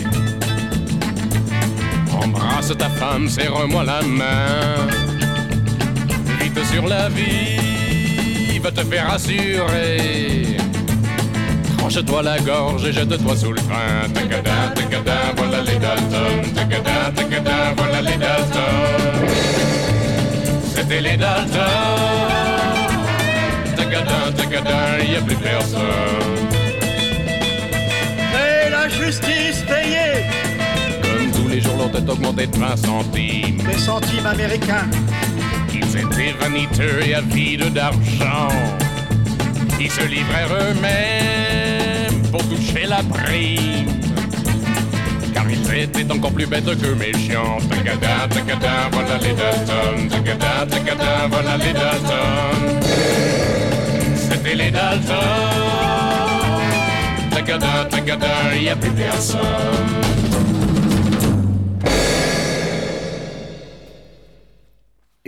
Embrasse 2.34 2.78
ta 2.78 2.88
femme, 2.90 3.28
serre-moi 3.28 3.84
la 3.84 4.02
main. 4.04 4.88
Vite 6.40 6.64
sur 6.72 6.88
la 6.88 7.10
vie, 7.10 8.58
va 8.60 8.72
te 8.72 8.84
faire 8.86 9.14
assurer. 9.14 10.56
Tranche-toi 11.78 12.22
la 12.24 12.40
gorge 12.40 12.86
et 12.86 12.94
jette-toi 12.94 13.36
sous 13.36 13.52
le 13.52 13.60
frein. 13.60 14.08
Tacada, 14.14 14.72
tacada, 14.74 15.18
voilà 15.36 15.62
les 15.62 15.78
Dalton. 15.78 16.54
Tacada, 16.56 17.12
tacada, 17.14 17.74
voilà 17.76 18.02
les 18.02 18.18
Dalton. 18.18 19.28
C'était 20.74 21.02
les 21.02 21.18
Dalton. 21.18 21.62
Tacada, 23.76 24.32
tacada, 24.38 25.04
y 25.04 25.18
a 25.18 25.22
plus 25.22 25.36
personne. 25.36 25.82
Et 28.34 28.70
la 28.70 28.88
justice 28.88 29.66
payée 29.68 30.26
les 31.52 31.62
jours, 31.62 31.76
leur 31.78 31.92
tête 31.92 32.10
augmentait 32.10 32.48
de 32.48 32.58
20 32.58 32.78
centimes. 32.78 33.58
des 33.58 33.78
centimes 33.78 34.26
américains. 34.26 34.88
Ils 35.74 35.98
étaient 35.98 36.34
vaniteux 36.40 37.06
et 37.06 37.16
avides 37.16 37.74
d'argent. 37.74 38.48
Ils 39.80 39.92
se 39.92 40.02
livrèrent 40.02 40.54
eux-mêmes 40.54 42.22
pour 42.32 42.42
toucher 42.48 42.86
la 42.88 43.04
prime. 43.04 43.88
Car 45.34 45.46
ils 45.50 45.80
était 45.80 46.10
encore 46.12 46.32
plus 46.32 46.46
bête 46.46 46.66
que 46.66 46.94
méchant. 46.94 47.58
Tagada, 47.70 48.28
tagada, 48.30 48.90
voilà 48.92 49.18
les 49.18 49.34
Dalton. 49.34 50.10
Tagada, 50.10 50.66
tagada, 50.70 51.28
voilà 51.30 51.58
les 51.58 51.74
Dalton. 51.74 52.82
C'était 54.16 54.56
les 54.56 54.72
Dalton. 54.72 55.16
Tagada, 57.32 57.86
tagada, 57.90 58.56
y 58.56 58.70
a 58.70 58.76
plus 58.76 58.92
personne. 58.92 60.31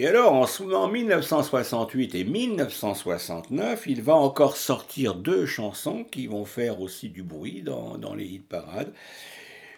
Et 0.03 0.07
alors, 0.07 0.33
en, 0.33 0.88
1968 0.89 2.15
et 2.15 2.25
1969, 2.25 3.86
il 3.88 4.01
va 4.01 4.15
encore 4.15 4.57
sortir 4.57 5.15
deux 5.15 5.45
chansons 5.45 6.03
qui 6.03 6.27
vont 6.27 6.43
faire 6.43 6.81
aussi 6.81 7.07
du 7.07 7.24
bruit 7.24 7.62
dans, 7.62 7.98
dans 7.98 8.13
les 8.13 8.25
hit 8.25 8.45
parades. 8.45 8.91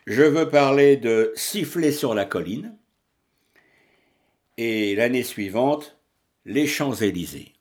Je 0.08 0.24
veux 0.24 0.50
parler 0.50 0.98
de 0.98 1.32
Siffler 1.36 1.92
sur 1.92 2.16
la 2.16 2.26
colline 2.26 2.76
et 4.58 4.96
l'année 4.96 5.22
suivante, 5.22 5.96
Les 6.44 6.66
Champs-Élysées. 6.66 7.54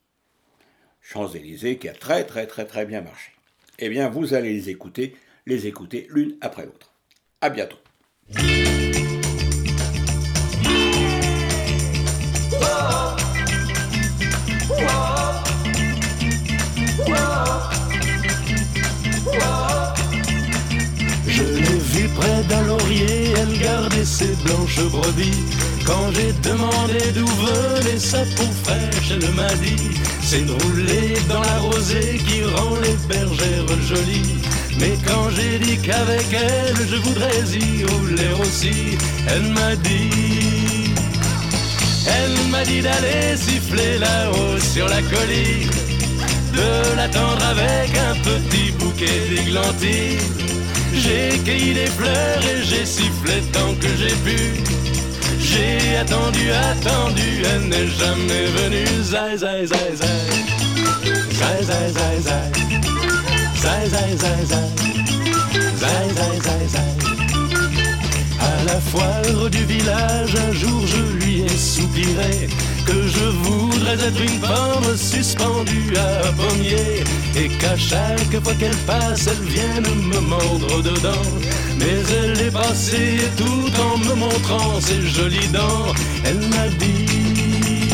Champs-Élysées 1.03 1.77
qui 1.77 1.91
a 1.91 1.93
très 1.93 2.25
très 2.25 2.47
très 2.47 2.65
très 2.65 2.87
bien 2.87 3.03
marché. 3.03 3.33
Eh 3.79 3.91
bien, 3.91 4.09
vous 4.09 4.33
allez 4.33 4.55
les 4.55 4.71
écouter, 4.71 5.15
les 5.45 5.67
écouter 5.67 6.07
l'une 6.09 6.39
après 6.41 6.65
l'autre. 6.65 6.95
À 7.43 7.51
bientôt. 7.51 7.77
Ses 24.15 24.37
blanches 24.45 24.85
brebis. 24.93 25.43
Quand 25.85 26.07
j'ai 26.15 26.33
demandé 26.49 27.01
d'où 27.15 27.27
venait 27.27 27.99
sa 27.99 28.23
peau 28.37 28.49
fraîche, 28.63 29.11
elle 29.11 29.29
m'a 29.35 29.53
dit 29.55 29.91
C'est 30.23 30.47
de 30.47 30.53
rouler 30.53 31.15
dans 31.29 31.41
la 31.41 31.59
rosée 31.59 32.21
qui 32.27 32.45
rend 32.45 32.77
les 32.87 32.97
bergères 33.13 33.83
jolies. 33.91 34.37
Mais 34.79 34.95
quand 35.07 35.27
j'ai 35.37 35.59
dit 35.59 35.79
qu'avec 35.79 36.27
elle 36.33 36.81
je 36.91 36.97
voudrais 37.07 37.43
y 37.63 37.85
rouler 37.93 38.33
aussi, 38.41 38.97
elle 39.27 39.49
m'a 39.59 39.75
dit 39.77 40.95
Elle 42.17 42.39
m'a 42.53 42.65
dit 42.65 42.83
d'aller 42.83 43.37
siffler 43.37 43.99
là-haut 43.99 44.59
sur 44.61 44.87
la 44.89 45.03
colline, 45.13 45.75
de 46.59 46.97
l'attendre 46.97 47.45
avec 47.55 47.91
un 48.09 48.15
petit 48.29 48.71
bouquet 48.79 49.19
d'églantines. 49.31 50.64
J'ai 50.97 51.39
cueilli 51.45 51.75
des 51.75 51.87
fleurs 51.87 52.41
et 52.43 52.63
j'ai 52.63 52.85
sifflé 52.87 53.43
tant 53.53 53.75
que 53.81 53.89
j'ai 53.97 54.15
pu. 54.25 54.39
J'ai 55.41 55.97
attendu, 55.97 56.51
attendu, 56.51 57.43
elle 57.53 57.69
n'est 57.69 57.89
jamais 57.89 58.47
venue. 58.59 59.03
Zai, 59.03 59.37
zai, 59.37 59.67
zai, 59.67 59.97
zai. 59.97 60.55
Zai, 61.39 61.63
zai, 61.63 61.93
zai, 61.93 62.21
zai. 62.21 62.51
Zai, 63.63 63.89
zai, 63.89 64.17
zai, 64.17 64.45
zai. 64.53 64.69
Zai, 65.83 66.09
zai, 66.17 66.41
zai, 66.47 66.69
zai. 66.69 66.93
À 68.41 68.65
la 68.67 68.81
foire 68.81 69.51
du 69.51 69.65
village, 69.65 70.35
un 70.49 70.53
jour 70.53 70.84
soupiré 71.75 72.49
que 72.87 73.09
je 73.09 73.25
voudrais 73.47 73.95
être 73.95 74.21
une 74.21 74.39
pomme 74.39 74.97
suspendue 74.97 75.93
à 75.97 76.29
un 76.29 76.33
pommier 76.33 77.03
et 77.37 77.49
qu'à 77.59 77.77
chaque 77.77 78.37
fois 78.45 78.55
qu'elle 78.55 78.81
passe, 78.87 79.27
elle 79.27 79.45
vienne 79.49 79.91
me 80.13 80.21
mordre 80.21 80.83
dedans. 80.83 81.29
Mais 81.79 81.97
elle 82.19 82.41
est 82.47 82.53
passée 82.53 83.19
tout 83.37 83.71
en 83.89 83.99
me 83.99 84.15
montrant 84.15 84.81
ses 84.81 85.03
jolies 85.17 85.49
dents. 85.49 85.87
Elle 86.25 86.43
m'a 86.55 86.69
dit, 86.79 87.89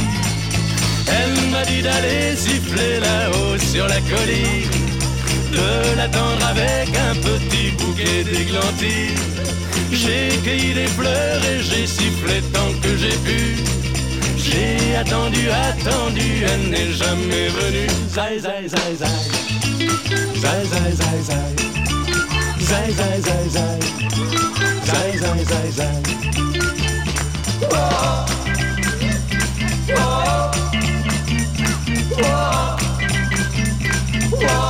elle 1.18 1.50
m'a 1.50 1.64
dit 1.64 1.82
d'aller 1.82 2.36
siffler 2.36 3.00
là-haut 3.00 3.58
sur 3.72 3.86
la 3.88 4.00
colline, 4.12 4.76
de 5.52 5.96
l'attendre 5.96 6.44
avec 6.54 6.88
un 7.08 7.14
petit 7.14 7.70
bouquet 7.78 8.24
d'églantines. 8.24 9.39
J'ai 9.92 10.28
cueilli 10.44 10.74
des 10.74 10.86
fleurs 10.86 11.42
et 11.44 11.62
j'ai 11.62 11.86
sifflé 11.86 12.40
tant 12.52 12.72
que 12.82 12.96
j'ai 12.96 13.16
pu. 13.26 13.56
J'ai 14.36 14.96
attendu, 14.96 15.48
attendu, 15.50 16.44
elle 16.44 16.70
n'est 16.70 16.92
jamais 16.92 17.48
venue. 17.48 17.90
Zai, 18.08 18.38
zai, 18.38 18.68
zai, 18.68 18.96
zai. 18.96 19.06
Zai, 20.36 20.64
zai, 20.72 20.92
zai, 21.00 21.22
zai. 21.22 21.54
Zai, 22.60 22.92
zai, 22.92 23.20
zai, 23.20 23.48
zai. 23.48 23.78
Zai, 24.84 25.18
zai, 25.18 25.44
zai, 25.44 25.70
zai. 25.78 26.02
Whoa. 27.70 28.26
Whoa. 29.88 30.50
Whoa. 32.18 32.76
Whoa. 34.32 34.69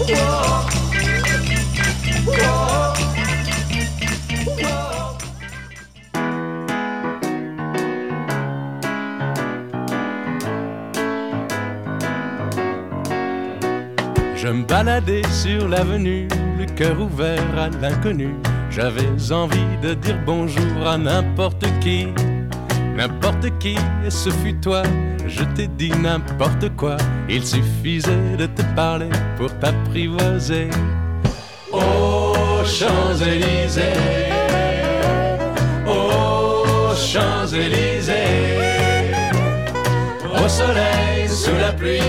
Je 0.00 0.06
me 14.48 14.64
baladais 14.64 15.22
sur 15.30 15.68
l'avenue, 15.68 16.28
le 16.58 16.64
cœur 16.64 16.98
ouvert 16.98 17.38
à 17.58 17.68
l'inconnu. 17.68 18.34
J'avais 18.70 19.06
envie 19.30 19.76
de 19.82 19.92
dire 19.92 20.18
bonjour 20.24 20.86
à 20.86 20.96
n'importe 20.96 21.66
qui, 21.80 22.08
n'importe 22.96 23.50
qui, 23.58 23.76
et 24.06 24.10
ce 24.10 24.30
fut 24.30 24.54
toi. 24.60 24.82
Je 25.30 25.44
t'ai 25.54 25.68
dit 25.68 25.90
n'importe 25.90 26.68
quoi, 26.76 26.96
il 27.28 27.46
suffisait 27.46 28.36
de 28.36 28.46
te 28.46 28.62
parler 28.74 29.10
pour 29.36 29.56
t'apprivoiser. 29.58 30.68
Aux 31.72 32.64
Champs-Élysées, 32.64 33.82
aux 35.86 36.94
Champs-Élysées, 36.96 38.14
au 40.34 40.48
soleil, 40.48 41.28
sous 41.28 41.56
la 41.56 41.72
pluie 41.72 42.00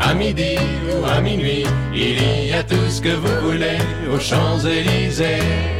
à 0.00 0.14
midi 0.14 0.56
ou 0.90 1.04
à 1.04 1.20
minuit, 1.20 1.64
il 1.94 2.48
y 2.48 2.52
a 2.52 2.62
tout 2.62 2.88
ce 2.88 3.00
que 3.00 3.14
vous 3.14 3.50
voulez 3.50 3.78
aux 4.12 4.18
Champs-Élysées. 4.18 5.79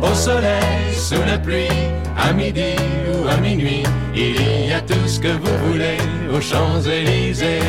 au 0.00 0.14
soleil, 0.14 0.94
sous 0.94 1.22
la 1.26 1.38
pluie, 1.38 1.68
à 2.16 2.32
midi 2.32 2.74
ou 3.12 3.28
à 3.28 3.36
minuit, 3.38 3.82
il 4.14 4.68
y 4.68 4.72
a 4.72 4.80
tout 4.80 5.06
ce 5.06 5.20
que 5.20 5.28
vous 5.28 5.70
voulez 5.70 5.98
aux 6.32 6.40
Champs-Élysées. 6.40 7.60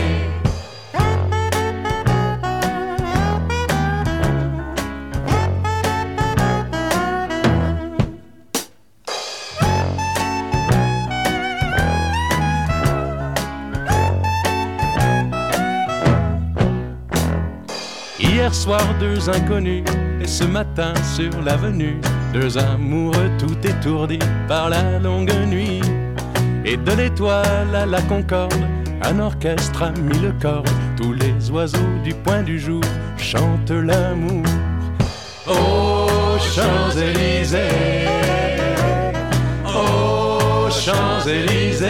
Hier 18.19 18.53
soir, 18.53 18.81
deux 18.99 19.29
inconnus, 19.29 19.83
et 20.21 20.27
ce 20.27 20.43
matin 20.43 20.93
sur 21.15 21.41
l'avenue, 21.41 21.99
deux 22.33 22.57
amoureux 22.57 23.29
tout 23.37 23.57
étourdis 23.67 24.19
par 24.47 24.69
la 24.69 24.99
longue 24.99 25.33
nuit. 25.47 25.81
Et 26.65 26.77
de 26.77 26.91
l'étoile 26.91 27.75
à 27.75 27.85
la 27.85 28.01
concorde, 28.03 28.53
un 29.01 29.19
orchestre 29.19 29.83
a 29.83 29.91
mis 29.91 30.19
le. 30.19 30.29
Tous 30.95 31.13
les 31.13 31.49
oiseaux 31.51 31.77
du 32.03 32.13
point 32.13 32.43
du 32.43 32.59
jour 32.59 32.81
chantent 33.17 33.71
l'amour. 33.71 34.45
Aux 35.47 36.37
Champs-Élysées, 36.39 37.57
aux 39.65 40.69
Champs-Élysées, 40.69 41.87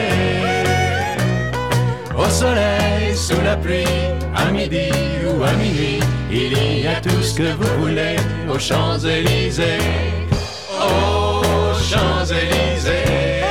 au 2.18 2.30
soleil, 2.30 3.16
sous 3.16 3.42
la 3.44 3.58
pluie, 3.58 3.84
à 4.36 4.52
midi 4.52 4.90
ou 5.26 5.44
à 5.44 5.52
minuit, 5.54 6.00
il 6.32 6.82
y 6.84 6.88
a 6.88 7.02
tout 7.02 7.22
ce 7.22 7.36
que 7.36 7.54
vous 7.54 7.82
voulez 7.82 8.16
aux 8.50 8.60
Champs-Élysées, 8.60 9.80
aux 10.90 11.74
Champs-Élysées, 11.90 13.44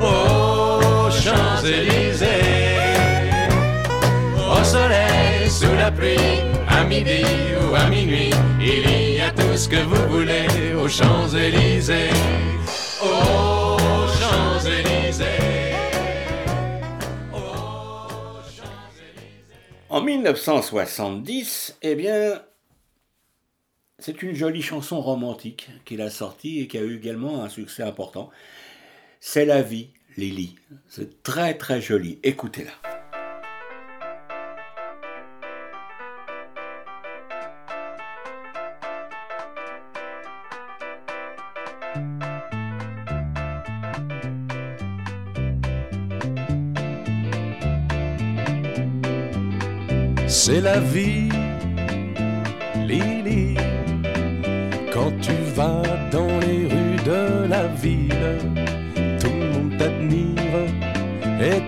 aux 0.00 1.10
Champs-Élysées, 1.10 2.28
au 4.38 4.64
soleil, 4.64 5.48
sous 5.48 5.74
la 5.74 5.90
pluie, 5.90 6.16
à 6.68 6.84
midi 6.84 7.22
ou 7.62 7.74
à 7.74 7.86
minuit, 7.88 8.30
il 8.60 9.16
y 9.16 9.20
a 9.20 9.30
tout 9.30 9.56
ce 9.56 9.68
que 9.68 9.82
vous 9.82 10.08
voulez 10.08 10.74
aux 10.74 10.88
Champs-Élysées, 10.88 12.10
aux 13.02 13.76
Champs-Élysées. 14.20 15.74
En 19.88 20.00
1970, 20.00 21.76
eh 21.82 21.94
bien, 21.94 22.42
c'est 24.04 24.22
une 24.22 24.34
jolie 24.34 24.60
chanson 24.60 25.00
romantique 25.00 25.70
qu'il 25.86 26.02
a 26.02 26.10
sortie 26.10 26.60
et 26.60 26.66
qui 26.66 26.76
a 26.76 26.82
eu 26.82 26.96
également 26.96 27.42
un 27.42 27.48
succès 27.48 27.82
important. 27.82 28.30
C'est 29.18 29.46
la 29.46 29.62
vie, 29.62 29.88
Lily. 30.18 30.56
C'est 30.90 31.22
très 31.22 31.54
très 31.56 31.80
joli. 31.80 32.18
Écoutez-la. 32.22 32.72
C'est 50.28 50.60
la 50.60 50.78
vie, 50.78 51.30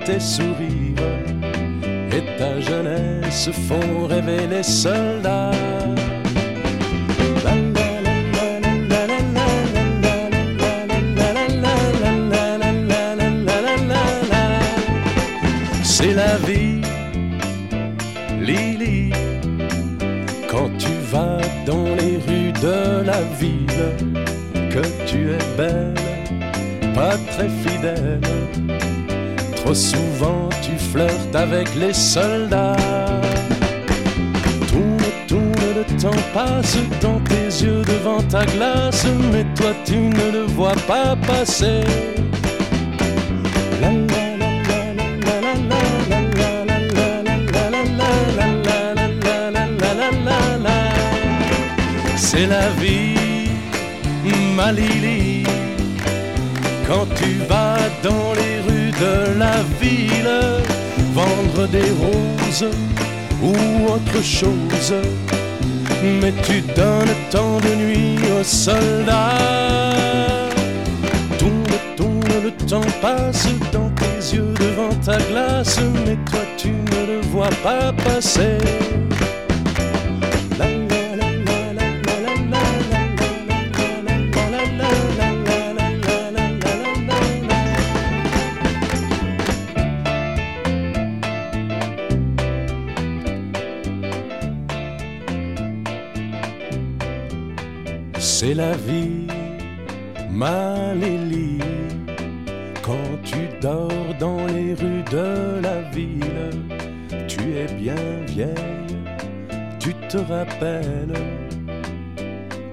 tes 0.06 0.20
sourires 0.20 1.16
et 2.12 2.38
ta 2.38 2.60
jeunesse 2.60 3.50
font 3.66 4.06
rêver 4.06 4.46
les 4.48 4.62
soldats. 4.62 5.50
C'est 15.82 16.14
la 16.14 16.36
vie. 16.46 16.82
Lily, 18.40 19.10
quand 20.48 20.70
tu 20.78 20.92
vas 21.10 21.40
dans 21.66 21.88
les 22.00 22.16
rues 22.26 22.52
de 22.52 23.02
la 23.04 23.22
ville, 23.40 23.88
que 24.70 24.84
tu 25.06 25.30
es 25.30 25.56
belle, 25.56 25.94
pas 26.94 27.16
très 27.32 27.48
fidèle. 27.48 28.20
Souvent 29.74 30.48
tu 30.62 30.72
flirtes 30.78 31.34
avec 31.34 31.74
les 31.74 31.92
soldats. 31.92 32.76
Tourne, 34.68 34.96
tourne, 35.28 35.52
le 35.76 35.84
temps 36.00 36.22
passe 36.32 36.78
dans 37.02 37.20
tes 37.20 37.64
yeux 37.64 37.82
devant 37.82 38.22
ta 38.22 38.46
glace, 38.46 39.06
mais 39.30 39.44
toi 39.54 39.72
tu 39.84 39.96
ne 39.96 40.30
le 40.32 40.46
vois 40.46 40.76
pas 40.86 41.14
passer. 41.26 41.82
C'est 52.16 52.46
la 52.46 52.68
vie, 52.80 53.50
ma 54.54 54.72
Lily. 54.72 55.44
Quand 56.88 57.06
tu 57.16 57.30
vas 57.48 57.76
dans 58.02 58.32
les 58.34 58.55
de 59.00 59.38
la 59.38 59.56
ville, 59.80 60.62
vendre 61.12 61.66
des 61.68 61.90
roses 61.90 62.70
ou 63.42 63.52
autre 63.92 64.22
chose, 64.22 64.94
mais 66.20 66.32
tu 66.42 66.60
donnes 66.74 67.16
tant 67.30 67.58
de 67.60 67.74
nuit 67.74 68.18
aux 68.38 68.44
soldats. 68.44 69.38
Tourne, 71.38 71.78
tourne, 71.96 72.42
le 72.44 72.50
temps 72.66 72.92
passe 73.02 73.48
dans 73.72 73.90
tes 73.90 74.36
yeux 74.36 74.54
devant 74.58 74.94
ta 75.04 75.18
glace, 75.18 75.78
mais 76.06 76.16
toi 76.30 76.40
tu 76.56 76.68
ne 76.68 77.06
le 77.06 77.20
vois 77.32 77.54
pas 77.62 77.92
passer. 77.92 78.58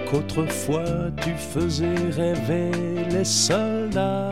Qu'autrefois 0.10 1.12
tu 1.22 1.32
faisais 1.36 1.96
rêver 2.12 2.72
les 3.12 3.26
soldats. 3.26 4.30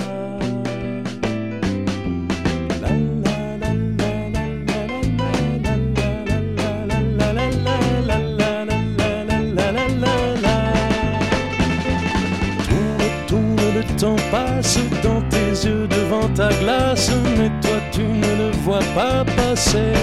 Temps 13.97 14.15
passe 14.31 14.79
dans 15.03 15.21
tes 15.29 15.67
yeux 15.67 15.87
devant 15.87 16.27
ta 16.29 16.49
glace, 16.53 17.11
mais 17.37 17.51
toi 17.61 17.79
tu 17.91 18.01
ne 18.01 18.35
le 18.35 18.51
vois 18.63 18.79
pas 18.95 19.23
passer. 19.35 19.93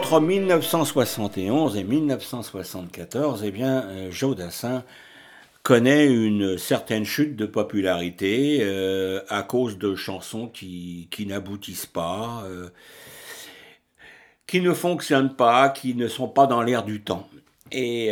Entre, 0.00 0.14
entre 0.14 0.20
1971 0.20 1.76
et 1.76 1.84
1974, 1.84 3.42
eh 3.44 3.50
bien, 3.50 3.84
euh, 3.84 4.10
Joe 4.10 4.34
Dassin 4.34 4.82
connaît 5.62 6.06
une 6.06 6.56
certaine 6.56 7.04
chute 7.04 7.36
de 7.36 7.44
popularité 7.44 8.60
euh, 8.62 9.20
à 9.28 9.42
cause 9.42 9.76
de 9.76 9.94
chansons 9.94 10.48
qui, 10.48 11.06
n'aboutissent 11.26 11.84
pas, 11.84 12.44
euh, 12.46 12.70
qui 14.46 14.62
ne 14.62 14.72
fonctionnent 14.72 15.36
pas, 15.36 15.68
qui 15.68 15.94
ne 15.94 16.08
sont 16.08 16.28
pas 16.28 16.46
dans 16.46 16.62
l'air 16.62 16.82
du 16.82 17.02
temps. 17.02 17.28
Et 17.70 18.06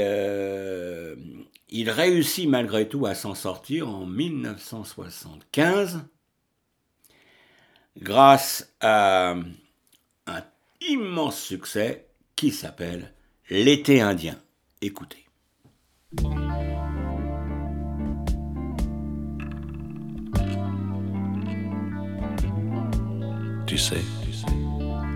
il 1.71 1.91
réussit 1.91 2.49
malgré 2.49 2.87
tout 2.87 3.07
à 3.07 3.15
s'en 3.15 3.35
sortir 3.35 3.89
en 3.89 4.05
1975 4.05 6.01
grâce 8.03 8.75
à 8.83 9.37
immense 10.81 11.41
succès 11.41 12.07
qui 12.37 12.51
s'appelle 12.51 13.13
L'été 13.51 14.01
indien. 14.01 14.37
Écoutez. 14.83 15.25
Tu 23.67 23.79
sais, 23.79 24.03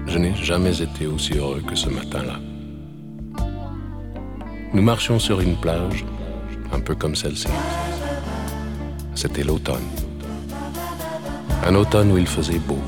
je 0.07 0.19
n'ai 0.19 0.35
jamais 0.35 0.81
été 0.81 1.07
aussi 1.07 1.35
heureux 1.35 1.63
que 1.67 1.75
ce 1.75 1.89
matin-là. 1.89 2.41
Nous 4.73 4.83
marchions 4.83 5.19
sur 5.19 5.41
une 5.41 5.61
plage, 5.61 6.05
un 6.73 6.81
peu 6.81 6.95
comme 6.95 7.15
celle-ci. 7.15 7.49
C'était 9.15 9.45
l'automne. 9.45 9.87
Un 11.65 11.75
automne 11.75 12.13
où 12.13 12.19
il 12.19 12.27
faisait 12.27 12.59
beau. 12.59 12.79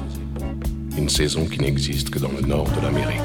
Une 0.97 1.09
saison 1.09 1.47
qui 1.47 1.61
n'existe 1.61 2.11
que 2.11 2.19
dans 2.19 2.31
le 2.31 2.47
nord 2.47 2.69
de 2.71 2.81
l'Amérique. 2.81 3.21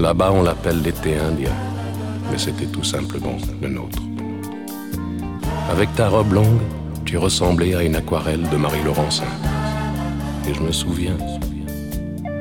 Là-bas, 0.00 0.30
on 0.32 0.42
l'appelle 0.42 0.80
l'été 0.82 1.18
indien, 1.18 1.52
mais 2.30 2.38
c'était 2.38 2.66
tout 2.66 2.84
simplement 2.84 3.36
le 3.60 3.68
nôtre. 3.68 3.98
Avec 5.70 5.94
ta 5.94 6.08
robe 6.08 6.32
longue, 6.32 6.60
tu 7.04 7.18
ressemblais 7.18 7.74
à 7.74 7.82
une 7.82 7.96
aquarelle 7.96 8.48
de 8.48 8.56
Marie-Laurencin. 8.56 9.24
Et 10.48 10.54
je 10.54 10.60
me 10.60 10.72
souviens, 10.72 11.16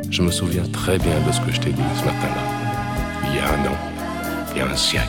je 0.09 0.21
me 0.21 0.31
souviens 0.31 0.63
très 0.71 0.97
bien 0.97 1.19
de 1.25 1.31
ce 1.31 1.41
que 1.41 1.51
je 1.51 1.59
t'ai 1.59 1.71
dit 1.71 1.81
ce 1.99 2.05
matin-là. 2.05 3.29
Il 3.29 3.35
y 3.35 3.39
a 3.39 3.47
un 3.49 3.71
an, 3.71 3.77
il 4.53 4.59
y 4.59 4.61
a 4.61 4.67
un 4.67 4.77
siècle, 4.77 5.07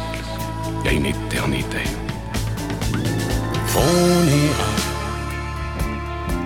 il 0.81 0.87
y 0.87 0.89
a 0.89 0.93
une 0.93 1.07
éternité. 1.07 1.79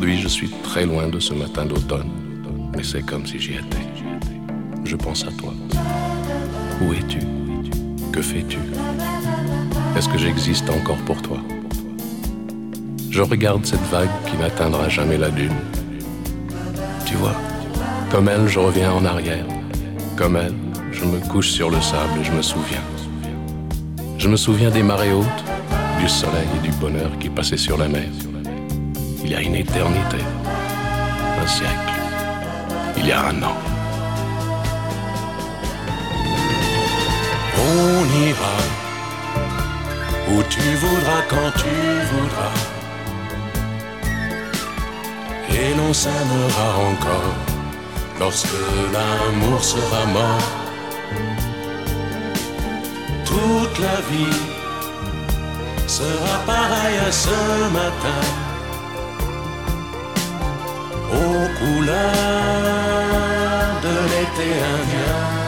Aujourd'hui, 0.00 0.18
je 0.18 0.28
suis 0.28 0.48
très 0.62 0.86
loin 0.86 1.08
de 1.08 1.20
ce 1.20 1.34
matin 1.34 1.66
d'automne, 1.66 2.08
mais 2.74 2.82
c'est 2.82 3.02
comme 3.02 3.26
si 3.26 3.38
j'y 3.38 3.52
étais. 3.52 3.84
Je 4.82 4.96
pense 4.96 5.26
à 5.26 5.30
toi. 5.32 5.52
Où 6.80 6.94
es-tu? 6.94 7.18
Que 8.10 8.22
fais-tu? 8.22 8.60
Est-ce 9.94 10.08
que 10.08 10.16
j'existe 10.16 10.70
encore 10.70 10.96
pour 11.04 11.20
toi? 11.20 11.36
Je 13.10 13.20
regarde 13.20 13.66
cette 13.66 13.86
vague 13.90 14.08
qui 14.24 14.38
n'atteindra 14.38 14.88
jamais 14.88 15.18
la 15.18 15.28
dune. 15.28 15.52
Tu 17.04 17.16
vois, 17.16 17.36
comme 18.10 18.30
elle, 18.30 18.48
je 18.48 18.58
reviens 18.58 18.92
en 18.92 19.04
arrière. 19.04 19.44
Comme 20.16 20.36
elle, 20.36 20.54
je 20.92 21.04
me 21.04 21.18
couche 21.28 21.50
sur 21.50 21.68
le 21.68 21.80
sable 21.82 22.20
et 22.22 22.24
je 22.24 22.32
me 22.32 22.40
souviens. 22.40 22.84
Je 24.16 24.30
me 24.30 24.36
souviens 24.36 24.70
des 24.70 24.82
marées 24.82 25.12
hautes, 25.12 25.44
du 26.00 26.08
soleil 26.08 26.48
et 26.56 26.66
du 26.66 26.72
bonheur 26.76 27.10
qui 27.18 27.28
passaient 27.28 27.58
sur 27.58 27.76
la 27.76 27.88
mer. 27.88 28.08
Il 29.30 29.34
y 29.34 29.36
a 29.36 29.42
une 29.42 29.54
éternité, 29.54 30.16
un 31.40 31.46
siècle, 31.46 31.94
il 32.96 33.06
y 33.06 33.12
a 33.12 33.26
un 33.26 33.42
an. 33.44 33.56
On 37.56 38.26
ira 38.26 38.56
où 40.30 40.42
tu 40.54 40.60
voudras 40.82 41.22
quand 41.28 41.50
tu 41.62 41.76
voudras. 42.10 42.56
Et 45.48 45.74
l'on 45.76 45.92
s'aimera 45.92 46.68
encore 46.90 47.34
lorsque 48.18 48.48
l'amour 48.92 49.62
sera 49.62 50.06
mort. 50.06 50.50
Toute 53.24 53.78
la 53.78 54.00
vie 54.10 54.40
sera 55.86 56.34
pareille 56.44 56.98
à 57.06 57.12
ce 57.12 57.70
matin. 57.72 58.49
Aux 61.12 61.48
couleurs 61.58 62.00
de 63.82 63.94
l'été 64.10 64.48
indien. 64.52 65.39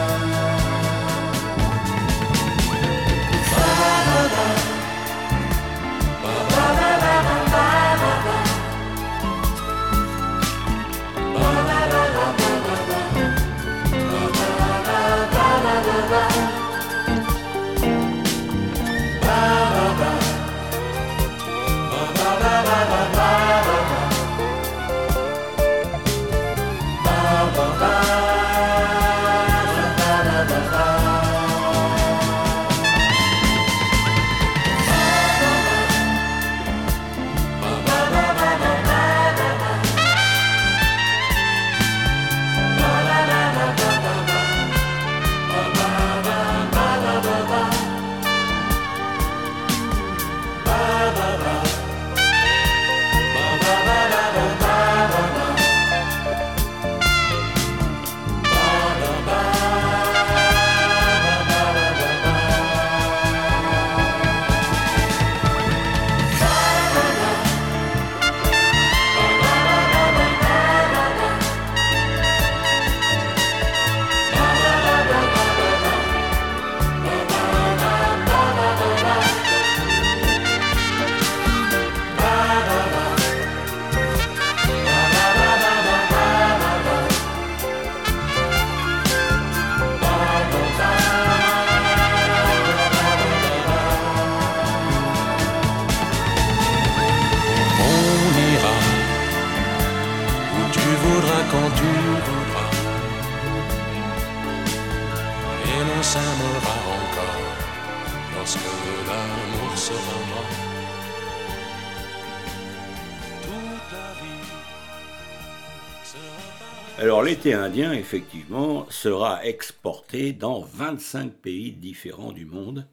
Alors 116.98 117.22
l'été 117.22 117.54
indien, 117.54 117.92
effectivement, 117.92 118.86
sera 118.90 119.44
exporté 119.44 120.32
dans 120.32 120.60
25 120.60 121.32
pays 121.32 121.72
différents 121.72 122.32
du 122.32 122.44
monde. 122.44 122.86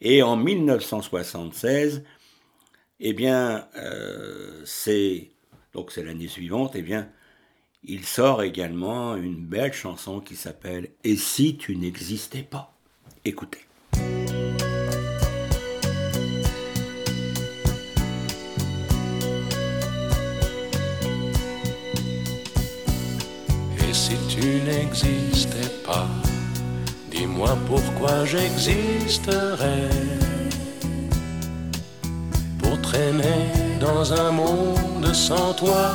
Et 0.00 0.22
en 0.22 0.36
1976, 0.36 2.02
eh 3.00 3.12
bien, 3.12 3.68
euh, 3.76 4.62
c'est 4.64 5.30
donc 5.72 5.92
c'est 5.92 6.02
l'année 6.02 6.28
suivante, 6.28 6.72
eh 6.74 6.82
bien, 6.82 7.08
il 7.82 8.04
sort 8.04 8.42
également 8.42 9.16
une 9.16 9.36
belle 9.36 9.72
chanson 9.72 10.20
qui 10.20 10.36
s'appelle 10.36 10.90
Et 11.02 11.16
si 11.16 11.56
tu 11.56 11.76
n'existais 11.76 12.42
pas? 12.42 12.74
Écoutez. 13.24 13.60
Et 23.78 23.92
si 23.92 24.16
tu 24.28 24.60
n'existais 24.64 25.70
pas, 25.84 26.08
dis-moi 27.10 27.56
pourquoi 27.66 28.24
j'existerais. 28.26 29.88
Pour 32.58 32.80
traîner 32.82 33.48
dans 33.80 34.12
un 34.12 34.30
monde 34.30 35.14
sans 35.14 35.54
toi, 35.54 35.94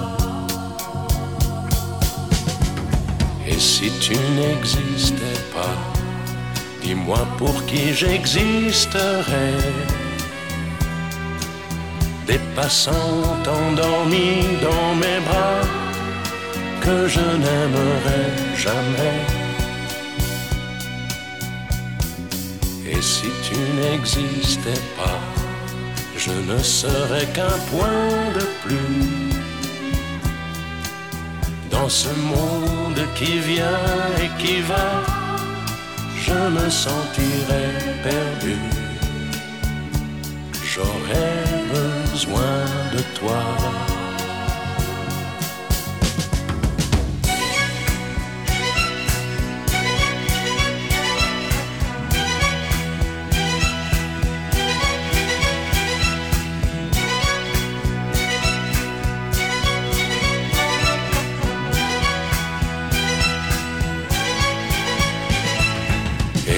Si 3.61 3.91
tu 3.99 4.15
n'existais 4.37 5.39
pas, 5.53 5.77
dis-moi 6.81 7.19
pour 7.37 7.63
qui 7.67 7.93
j'existerais. 7.93 9.61
Des 12.25 12.39
passants 12.55 13.21
endormis 13.59 14.41
dans 14.67 14.95
mes 14.95 15.19
bras 15.27 15.61
que 16.81 17.07
je 17.07 17.25
n'aimerais 17.43 18.29
jamais. 18.57 19.19
Et 22.91 23.01
si 23.01 23.29
tu 23.47 23.57
n'existais 23.79 24.83
pas, 24.97 25.19
je 26.17 26.33
ne 26.51 26.57
serais 26.57 27.27
qu'un 27.35 27.57
point 27.71 28.21
de 28.37 28.45
plus 28.63 29.20
dans 31.81 31.89
ce 31.89 32.09
monde 32.09 33.01
qui 33.15 33.39
vient 33.39 33.85
et 34.23 34.29
qui 34.41 34.61
va. 34.61 35.03
Je 36.25 36.39
me 36.57 36.69
sentirais 36.69 37.73
perdu. 38.03 38.55
J'aurais 40.63 41.43
besoin 41.73 42.57
de 42.93 43.01
toi. 43.17 43.90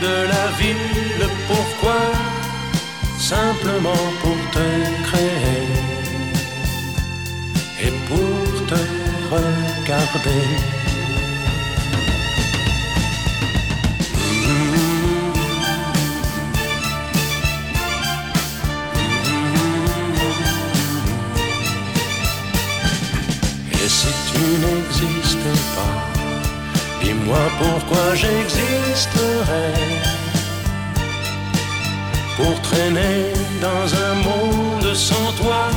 de 0.00 0.14
la 0.32 0.46
vie, 0.58 0.74
le 1.18 1.28
pourquoi, 1.48 2.00
simplement 3.18 4.04
pour 4.22 4.38
te 4.52 4.68
créer 5.08 5.66
et 7.84 7.92
pour 8.08 8.66
te 8.66 8.80
regarder? 9.30 10.46
Et 23.72 23.88
si 23.88 24.10
tu 24.30 24.42
n'existais 24.62 25.60
pas, 25.74 25.97
Dis-moi 27.28 27.50
pourquoi 27.58 28.14
j'existerais 28.14 29.74
Pour 32.38 32.58
traîner 32.62 33.34
dans 33.60 33.94
un 34.06 34.14
monde 34.14 34.94
sans 34.94 35.32
toi 35.32 35.68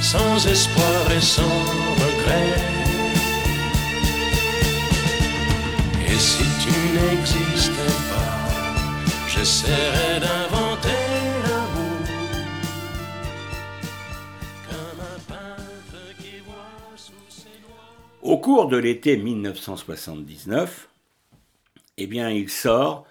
Sans 0.00 0.46
espoir 0.46 1.12
et 1.14 1.20
sans 1.20 1.58
regret? 2.00 2.54
Et 6.08 6.18
si 6.18 6.44
tu 6.62 6.72
n'existais 6.96 7.94
pas 8.10 8.38
J'essaierais 9.28 10.20
d'inventer 10.20 10.45
Au 18.26 18.38
cours 18.38 18.66
de 18.66 18.76
l'été 18.76 19.16
1979, 19.16 20.88
eh 21.96 22.06
bien, 22.08 22.28
il 22.28 22.50
sort 22.50 23.06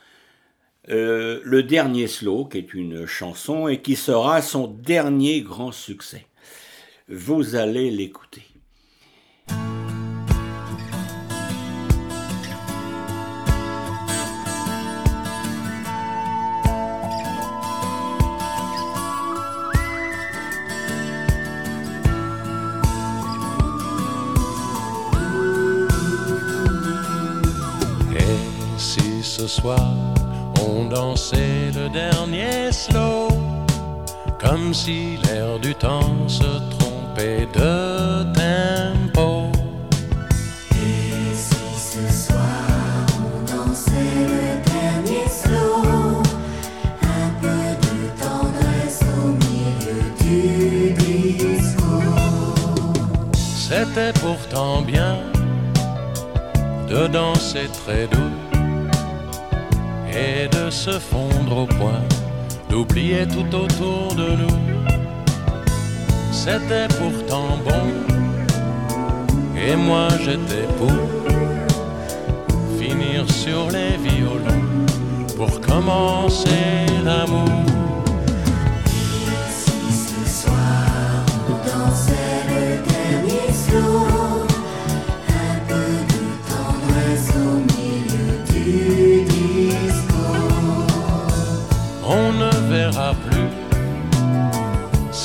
euh, 0.89 1.39
le 1.45 1.63
dernier 1.63 2.07
slow, 2.07 2.43
qui 2.43 2.57
est 2.57 2.73
une 2.73 3.05
chanson 3.05 3.69
et 3.69 3.81
qui 3.81 3.95
sera 3.95 4.41
son 4.41 4.67
dernier 4.67 5.39
grand 5.39 5.71
succès. 5.71 6.25
Vous 7.07 7.55
allez 7.55 7.91
l'écouter. 7.91 8.43
Ce 29.37 29.47
soir 29.47 29.91
on 30.65 30.85
dansait 30.85 31.69
le 31.75 31.89
dernier 31.89 32.71
slow, 32.71 33.27
comme 34.39 34.73
si 34.73 35.17
l'air 35.23 35.59
du 35.59 35.75
temps 35.75 36.15
se 36.27 36.51
trompait 36.77 37.45
de 37.53 38.23
tempo. 38.33 39.51
Et 40.71 41.35
si 41.35 41.67
ce 41.91 42.27
soir 42.27 42.65
on 43.27 43.37
dansait 43.51 44.19
le 44.33 44.45
dernier 44.73 45.27
slow, 45.27 46.23
un 47.19 47.29
peu 47.41 47.63
de 47.85 47.95
tendresse 48.23 49.01
au 49.21 49.27
milieu 49.45 50.01
du 50.21 50.93
disco. 50.93 51.91
C'était 53.67 54.13
pourtant 54.21 54.81
bien 54.81 55.17
de 56.89 57.07
danser 57.07 57.67
très 57.83 58.07
doux 58.07 58.44
et 60.15 60.47
de 60.47 60.69
se 60.69 60.91
fondre 60.91 61.57
au 61.63 61.65
point, 61.65 62.03
d'oublier 62.69 63.27
tout 63.27 63.55
autour 63.55 64.15
de 64.15 64.29
nous. 64.41 64.59
C'était 66.31 66.87
pourtant 66.87 67.57
bon, 67.65 67.85
et 69.57 69.75
moi 69.75 70.07
j'étais 70.23 70.67
pour 70.77 70.91
finir 72.79 73.29
sur 73.29 73.69
les 73.71 73.97
violons 73.97 74.65
pour 75.35 75.59
commencer 75.59 76.85
l'amour. 77.03 77.65
Et 78.85 79.51
si 79.51 79.91
ce 79.91 80.41
soir 80.41 81.25
on 81.49 81.57
dansait 81.67 82.41
le 82.49 82.63
dernier 82.87 83.51
slow, 83.51 84.24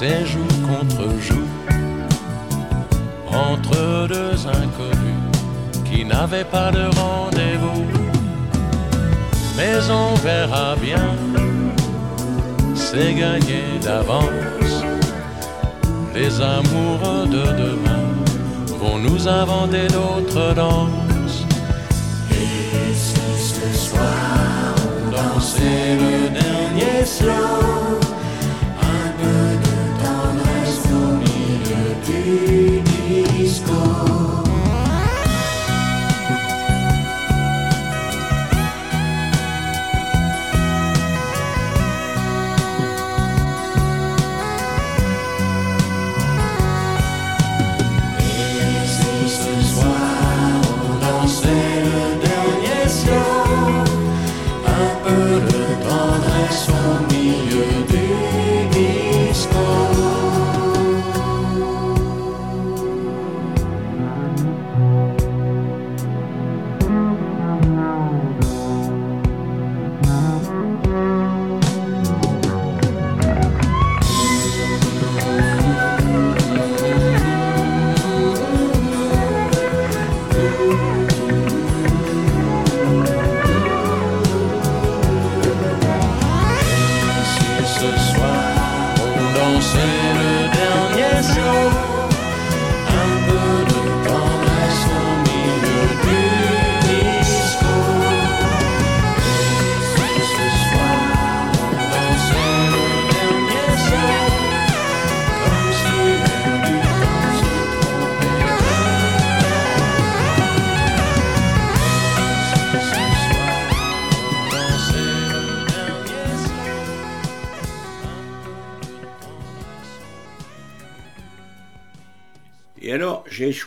ces 0.01 0.25
jours 0.25 0.59
contre 0.67 1.21
jours 1.21 1.37
entre 3.29 4.09
deux 4.09 4.39
inconnus 4.47 5.27
qui 5.85 6.07
n'avaient 6.07 6.51
pas 6.57 6.71
de 6.71 6.85
rendez-vous. 7.01 7.85
Mais 9.59 9.77
on 9.91 10.15
verra 10.15 10.75
bien, 10.77 11.09
c'est 12.75 13.13
gagné 13.13 13.63
d'avance. 13.83 14.75
Les 16.15 16.33
amoureux 16.41 17.27
de 17.37 17.45
demain 17.65 18.07
vont 18.81 18.99
nous 18.99 19.29
inventer 19.29 19.87
d'autres 19.97 20.55
danses. 20.55 21.45
Et 22.31 22.95
si 22.95 23.29
ce 23.55 23.69
soir 23.91 24.75
on 25.13 25.41
le 26.05 26.31
dernier 26.41 27.05
slow, 27.05 28.00
milieu 32.11 32.83
du 32.83 33.47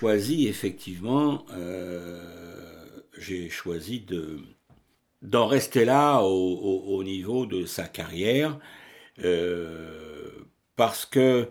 choisi 0.04 0.48
effectivement, 0.48 1.46
euh, 1.52 2.20
j'ai 3.18 3.50
choisi 3.50 4.02
de 4.02 4.40
d'en 5.22 5.48
rester 5.48 5.86
là 5.86 6.22
au, 6.22 6.28
au- 6.30 6.98
au 6.98 7.04
niveau 7.04 7.46
de 7.48 7.66
sa 7.66 7.88
carrière, 7.88 8.60
euh, 9.24 10.30
parce 10.78 11.06
que, 11.06 11.50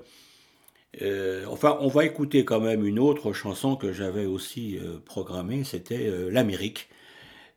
euh, 1.03 1.44
enfin, 1.48 1.76
on 1.80 1.88
va 1.88 2.05
écouter 2.05 2.44
quand 2.44 2.61
même 2.61 2.84
une 2.86 2.98
autre 2.98 3.32
chanson 3.32 3.76
que 3.76 3.92
j'avais 3.92 4.26
aussi 4.26 4.78
programmée, 5.05 5.64
c'était 5.64 6.11
L'Amérique, 6.30 6.88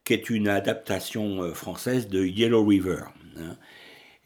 qui 0.05 0.13
est 0.13 0.29
une 0.29 0.47
adaptation 0.49 1.53
française 1.55 2.09
de 2.09 2.25
Yellow 2.25 2.65
River. 2.65 3.01
hein. 3.37 3.57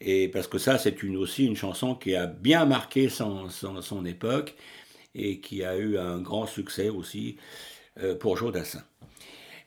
Et 0.00 0.28
parce 0.28 0.48
que 0.48 0.58
ça, 0.58 0.78
c'est 0.78 1.02
une, 1.02 1.16
aussi 1.16 1.46
une 1.46 1.56
chanson 1.56 1.94
qui 1.94 2.14
a 2.14 2.26
bien 2.26 2.64
marqué 2.66 3.08
son, 3.08 3.48
son, 3.50 3.82
son 3.82 4.04
époque 4.06 4.54
et 5.14 5.40
qui 5.40 5.64
a 5.64 5.76
eu 5.76 5.98
un 5.98 6.20
grand 6.20 6.46
succès 6.46 6.88
aussi 6.88 7.36
euh, 7.98 8.14
pour 8.14 8.36
Joe 8.36 8.52
Dassin. 8.52 8.84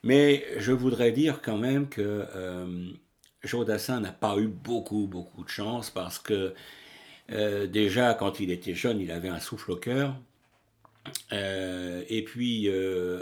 Mais 0.03 0.45
je 0.57 0.71
voudrais 0.73 1.11
dire 1.11 1.41
quand 1.41 1.57
même 1.57 1.89
que 1.89 2.27
euh, 2.35 2.91
Joe 3.43 3.65
Dassin 3.65 4.01
n'a 4.01 4.11
pas 4.11 4.37
eu 4.37 4.47
beaucoup, 4.47 5.07
beaucoup 5.07 5.43
de 5.43 5.49
chance 5.49 5.89
parce 5.89 6.19
que 6.19 6.53
euh, 7.31 7.65
déjà, 7.67 8.13
quand 8.13 8.39
il 8.41 8.51
était 8.51 8.75
jeune, 8.75 8.99
il 8.99 9.11
avait 9.11 9.29
un 9.29 9.39
souffle 9.39 9.71
au 9.71 9.77
cœur. 9.77 10.15
Euh, 11.31 12.03
et 12.09 12.23
puis, 12.23 12.69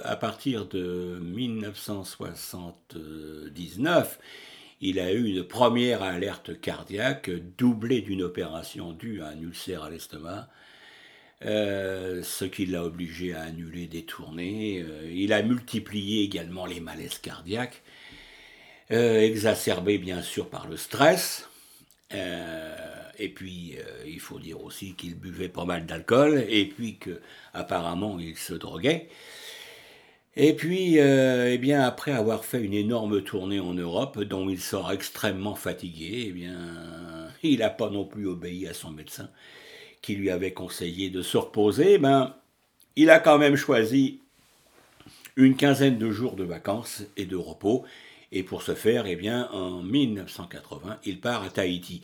à 0.03 0.15
partir 0.15 0.67
de 0.67 1.19
1979, 1.22 4.19
il 4.82 4.99
a 4.99 5.13
eu 5.13 5.26
une 5.26 5.43
première 5.43 6.01
alerte 6.01 6.59
cardiaque 6.59 7.30
doublée 7.57 8.01
d'une 8.01 8.24
opération 8.24 8.93
due 8.93 9.22
à 9.22 9.28
un 9.28 9.39
ulcère 9.39 9.84
à 9.84 9.91
l'estomac, 9.91 10.49
euh, 11.43 12.21
ce 12.21 12.45
qui 12.45 12.67
l'a 12.67 12.83
obligé 12.83 13.33
à 13.33 13.41
annuler 13.41 13.87
des 13.87 14.03
tournées. 14.03 14.83
Euh, 14.87 15.11
il 15.11 15.33
a 15.33 15.41
multiplié 15.41 16.23
également 16.23 16.67
les 16.67 16.79
malaises 16.79 17.17
cardiaques, 17.17 17.81
euh, 18.91 19.19
exacerbés 19.21 19.97
bien 19.97 20.21
sûr 20.21 20.49
par 20.49 20.67
le 20.67 20.77
stress. 20.77 21.47
Et 23.19 23.29
puis, 23.29 23.77
il 24.05 24.19
faut 24.19 24.39
dire 24.39 24.61
aussi 24.63 24.95
qu'il 24.95 25.15
buvait 25.15 25.47
pas 25.47 25.63
mal 25.63 25.85
d'alcool, 25.85 26.43
et 26.49 26.65
puis 26.65 26.97
que 26.97 27.21
apparemment 27.53 28.19
il 28.19 28.35
se 28.35 28.53
droguait. 28.53 29.07
Et 30.35 30.53
puis, 30.53 30.97
eh 30.97 31.57
bien, 31.57 31.83
après 31.83 32.11
avoir 32.11 32.43
fait 32.43 32.61
une 32.61 32.73
énorme 32.73 33.23
tournée 33.23 33.61
en 33.61 33.73
Europe, 33.73 34.19
dont 34.23 34.49
il 34.49 34.59
sort 34.59 34.91
extrêmement 34.91 35.55
fatigué, 35.55 36.25
eh 36.27 36.31
bien, 36.31 36.57
il 37.43 37.59
n'a 37.59 37.69
pas 37.69 37.89
non 37.89 38.05
plus 38.05 38.27
obéi 38.27 38.67
à 38.67 38.73
son 38.73 38.91
médecin, 38.91 39.29
qui 40.01 40.15
lui 40.15 40.29
avait 40.29 40.53
conseillé 40.53 41.09
de 41.09 41.21
se 41.21 41.37
reposer. 41.37 41.97
Ben, 41.97 42.35
il 42.95 43.09
a 43.09 43.19
quand 43.19 43.37
même 43.37 43.55
choisi 43.55 44.19
une 45.35 45.55
quinzaine 45.55 45.97
de 45.97 46.11
jours 46.11 46.35
de 46.35 46.43
vacances 46.43 47.03
et 47.17 47.25
de 47.25 47.35
repos. 47.35 47.85
Et 48.31 48.43
pour 48.43 48.63
ce 48.63 48.75
faire, 48.75 49.07
eh 49.07 49.15
bien, 49.15 49.49
en 49.51 49.81
1980, 49.81 50.99
il 51.05 51.19
part 51.19 51.43
à 51.43 51.49
Tahiti. 51.49 52.01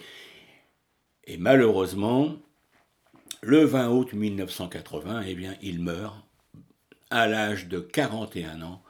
Et 1.25 1.37
malheureusement, 1.37 2.35
le 3.41 3.63
20 3.63 3.89
août 3.89 4.13
1980, 4.13 5.23
eh 5.27 5.35
bien, 5.35 5.55
il 5.61 5.81
meurt 5.81 6.17
à 7.09 7.27
l'âge 7.27 7.67
de 7.67 7.79
41 7.79 8.61
ans 8.61 8.81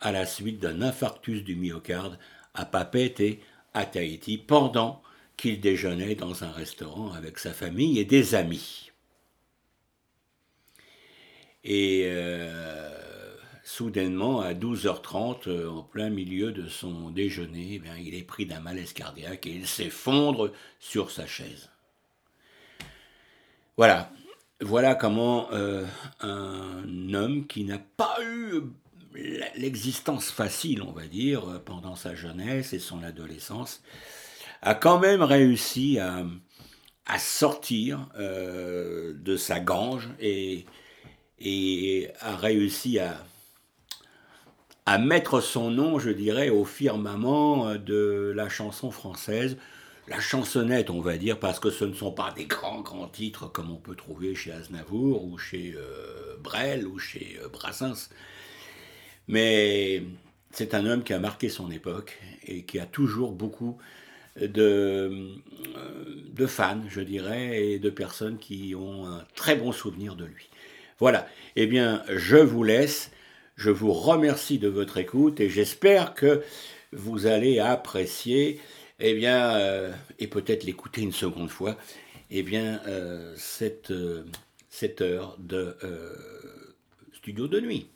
à 0.00 0.12
la 0.12 0.24
suite 0.24 0.60
d'un 0.60 0.80
infarctus 0.80 1.44
du 1.44 1.56
myocarde 1.56 2.18
à 2.54 2.64
Papeete, 2.64 3.38
à 3.74 3.84
Tahiti, 3.84 4.38
pendant 4.38 5.02
qu'il 5.40 5.58
déjeunait 5.58 6.16
dans 6.16 6.44
un 6.44 6.50
restaurant 6.50 7.12
avec 7.12 7.38
sa 7.38 7.54
famille 7.54 7.98
et 7.98 8.04
des 8.04 8.34
amis. 8.34 8.90
Et 11.64 12.02
euh, 12.04 12.90
soudainement, 13.64 14.42
à 14.42 14.52
12h30, 14.52 15.48
euh, 15.48 15.70
en 15.70 15.82
plein 15.82 16.10
milieu 16.10 16.52
de 16.52 16.68
son 16.68 17.08
déjeuner, 17.10 17.80
eh 17.82 18.02
il 18.02 18.14
est 18.14 18.22
pris 18.22 18.44
d'un 18.44 18.60
malaise 18.60 18.92
cardiaque 18.92 19.46
et 19.46 19.52
il 19.52 19.66
s'effondre 19.66 20.52
sur 20.78 21.10
sa 21.10 21.26
chaise. 21.26 21.70
Voilà. 23.78 24.12
Voilà 24.60 24.94
comment 24.94 25.50
euh, 25.52 25.86
un 26.20 27.14
homme 27.14 27.46
qui 27.46 27.64
n'a 27.64 27.78
pas 27.78 28.18
eu 28.22 28.60
l'existence 29.56 30.30
facile, 30.30 30.82
on 30.82 30.92
va 30.92 31.06
dire, 31.06 31.62
pendant 31.64 31.96
sa 31.96 32.14
jeunesse 32.14 32.74
et 32.74 32.78
son 32.78 33.02
adolescence, 33.02 33.82
a 34.62 34.74
quand 34.74 34.98
même 34.98 35.22
réussi 35.22 35.98
à, 35.98 36.24
sortir 37.18 38.08
euh, 38.18 39.12
de 39.14 39.36
sa 39.36 39.58
gange 39.58 40.08
et, 40.20 40.66
a 42.20 42.36
réussi 42.36 42.98
à, 42.98 43.16
mettre 44.98 45.40
son 45.40 45.70
nom, 45.70 45.98
je 45.98 46.10
dirais, 46.10 46.50
au 46.50 46.64
firmament 46.64 47.76
de 47.76 48.32
la 48.34 48.48
chanson 48.48 48.90
française, 48.90 49.56
la 50.08 50.20
chansonnette, 50.20 50.90
on 50.90 51.00
va 51.00 51.16
dire, 51.16 51.38
parce 51.38 51.60
que 51.60 51.70
ce 51.70 51.84
ne 51.84 51.94
sont 51.94 52.10
pas 52.10 52.32
des 52.32 52.46
grands, 52.46 52.80
grands 52.80 53.06
titres 53.06 53.46
comme 53.50 53.70
on 53.70 53.76
peut 53.76 53.94
trouver 53.94 54.34
chez 54.34 54.50
Aznavour 54.50 55.24
ou 55.24 55.38
chez 55.38 55.74
euh, 55.76 56.36
Brel 56.40 56.86
ou 56.86 56.98
chez 56.98 57.38
euh, 57.40 57.48
Brassens. 57.48 58.10
Mais 59.28 60.02
c'est 60.50 60.74
un 60.74 60.84
homme 60.84 61.04
qui 61.04 61.12
a 61.12 61.20
marqué 61.20 61.48
son 61.48 61.70
époque 61.70 62.20
et 62.44 62.64
qui 62.64 62.80
a 62.80 62.86
toujours 62.86 63.30
beaucoup 63.30 63.78
de, 64.36 65.10
euh, 65.76 66.14
de 66.32 66.46
fans, 66.46 66.82
je 66.88 67.00
dirais, 67.00 67.62
et 67.62 67.78
de 67.78 67.90
personnes 67.90 68.38
qui 68.38 68.74
ont 68.74 69.06
un 69.06 69.24
très 69.34 69.56
bon 69.56 69.72
souvenir 69.72 70.16
de 70.16 70.24
lui. 70.24 70.48
Voilà, 70.98 71.28
eh 71.56 71.66
bien, 71.66 72.02
je 72.08 72.36
vous 72.36 72.62
laisse. 72.62 73.10
Je 73.56 73.70
vous 73.70 73.92
remercie 73.92 74.58
de 74.58 74.68
votre 74.68 74.96
écoute 74.96 75.38
et 75.40 75.50
j'espère 75.50 76.14
que 76.14 76.42
vous 76.92 77.26
allez 77.26 77.58
apprécier, 77.58 78.58
eh 79.00 79.12
bien, 79.12 79.54
euh, 79.56 79.92
et 80.18 80.28
peut-être 80.28 80.64
l'écouter 80.64 81.02
une 81.02 81.12
seconde 81.12 81.50
fois, 81.50 81.76
eh 82.30 82.42
bien, 82.42 82.80
euh, 82.86 83.34
cette, 83.36 83.92
cette 84.70 85.02
heure 85.02 85.36
de 85.38 85.76
studio 87.12 87.48
de 87.48 87.60
nuit. 87.60 87.88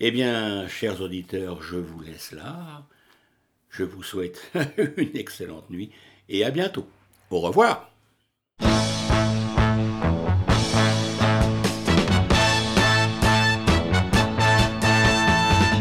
Eh 0.00 0.10
bien, 0.10 0.68
chers 0.68 1.00
auditeurs, 1.00 1.62
je 1.62 1.76
vous 1.76 2.00
laisse 2.00 2.32
là. 2.32 2.84
Je 3.70 3.84
vous 3.84 4.02
souhaite 4.02 4.50
une 4.96 5.16
excellente 5.16 5.68
nuit 5.70 5.90
et 6.28 6.44
à 6.44 6.50
bientôt. 6.50 6.86
Au 7.30 7.40
revoir. 7.40 7.90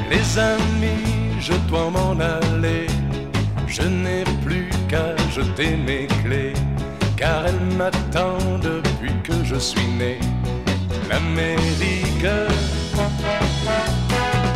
Les 0.10 0.40
amis, 0.40 1.40
je 1.40 1.54
dois 1.68 1.90
m'en 1.90 2.20
aller. 2.20 2.88
Je 3.68 3.84
n'ai 3.84 4.24
plus 4.44 4.70
qu'à 4.90 5.16
jeter 5.30 5.76
mes 5.76 6.08
clés, 6.24 6.54
car 7.16 7.46
elle 7.46 7.76
m'attend 7.78 8.38
depuis 8.60 9.14
que 9.24 9.44
je 9.44 9.56
suis 9.56 9.88
né. 10.00 10.20
L'Amérique, 11.10 12.28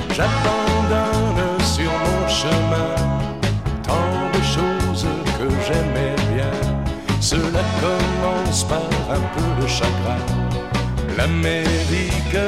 j'abandonne 0.09 1.59
sur 1.61 1.91
mon 1.91 2.27
chemin 2.27 3.10
que 5.41 5.49
j'aimais 5.65 6.15
bien. 6.33 6.53
Cela 7.19 7.63
commence 7.83 8.63
par 8.63 8.89
un 9.17 9.23
peu 9.33 9.61
de 9.61 9.67
chagrin. 9.67 10.21
L'Amérique. 11.17 12.41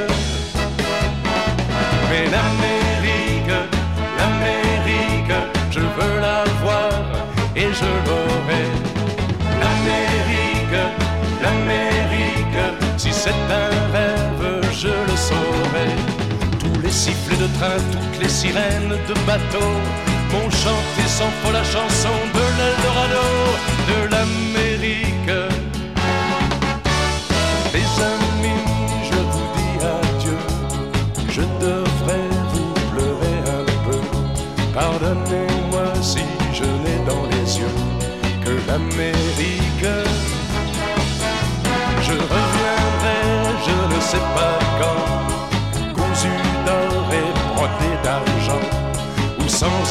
Mais 2.10 2.24
l'Amérique, 2.34 3.56
l'Amérique, 4.18 5.36
je 5.70 5.80
veux 5.80 6.16
la 6.20 6.44
voir 6.62 6.92
et 7.56 7.68
je 7.80 7.90
l'aurai. 8.06 8.64
L'Amérique, 9.62 10.80
l'Amérique, 11.42 12.62
si 12.96 13.12
c'est 13.12 13.42
un 13.64 13.72
rêve, 13.94 14.46
je 14.72 14.94
le 15.08 15.16
saurai. 15.28 15.90
Tous 16.60 16.80
les 16.80 16.90
sifflets 16.90 17.36
de 17.36 17.48
train, 17.58 17.80
toutes 17.92 18.22
les 18.22 18.28
sirènes 18.28 18.96
de 19.08 19.14
bateau 19.26 19.70
m'ont 20.34 20.50
chanté 20.50 21.02
sans 21.06 21.30
faux 21.40 21.52
la 21.52 21.64
chanson 21.64 22.14
de 22.36 22.44
l'Eldorado, 22.58 23.26
de 23.90 23.98
l'Amérique. 24.12 25.34
Les 27.74 27.90
amis, 28.12 28.64
je 29.08 29.18
vous 29.32 29.48
dis 29.56 29.76
adieu. 29.98 30.38
Je 31.36 31.42
devrais 31.66 32.28
vous 32.52 32.72
pleurer 32.90 33.38
un 33.58 33.64
peu. 33.84 34.00
Pardonnez-moi 34.74 35.86
si 36.02 36.24
je 36.52 36.64
n'ai 36.82 36.98
dans 37.10 37.24
les 37.32 37.58
yeux 37.60 37.76
que 38.44 38.52
l'Amérique. 38.68 39.63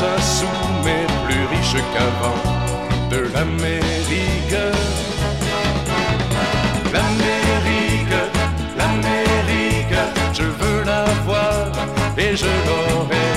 Ou 0.04 0.16
sans 0.16 0.16
un 0.16 0.22
sou 0.22 0.48
mais 0.84 1.06
plus 1.26 1.46
riche 1.56 1.78
qu'avant 1.94 2.42
de 3.10 3.20
l'Amérique. 3.34 4.58
L'Amérique, 6.94 8.18
l'Amérique, 8.78 9.98
et 12.18 12.36
je 12.36 12.52
l'aurai. 12.68 13.30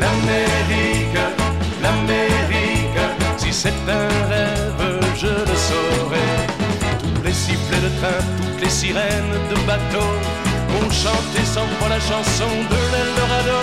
L'Amérique, 0.00 1.18
l'Amérique, 1.82 3.02
si 3.36 3.52
c'est 3.52 3.80
un 3.88 4.08
rêve, 4.28 5.00
je 5.16 5.26
le 5.26 5.56
saurai. 5.68 6.28
Tous 7.14 7.22
les 7.24 7.32
sifflets 7.32 7.82
de 7.82 7.90
train, 8.00 8.20
toutes 8.46 8.62
les 8.62 8.70
sirènes 8.70 9.36
de 9.50 9.56
bateau 9.66 10.08
ont 10.80 10.90
chanté 10.90 11.44
sans 11.44 11.66
fois 11.78 11.88
la 11.88 12.00
chanson 12.00 12.50
de 12.70 12.78
l'Eldorado, 12.92 13.60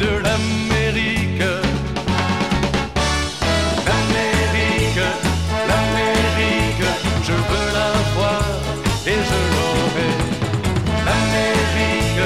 de 0.00 0.08
l'Amérique. 0.24 1.42
L'Amérique, 3.88 5.02
l'Amérique, 5.68 6.84
je 7.22 7.32
veux 7.32 7.68
la 7.78 7.90
voir 8.14 8.42
et 9.06 9.18
je 9.28 9.40
l'aurai. 9.52 10.12
L'Amérique, 11.06 12.24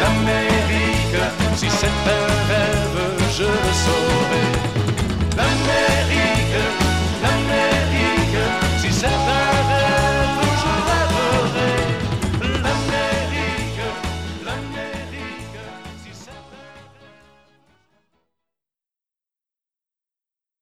l'Amérique, 0.00 1.22
si 1.56 1.68
c'est 1.70 1.86
un 1.86 2.26
rêve, 2.48 2.98
je 3.36 3.44
le. 3.44 4.49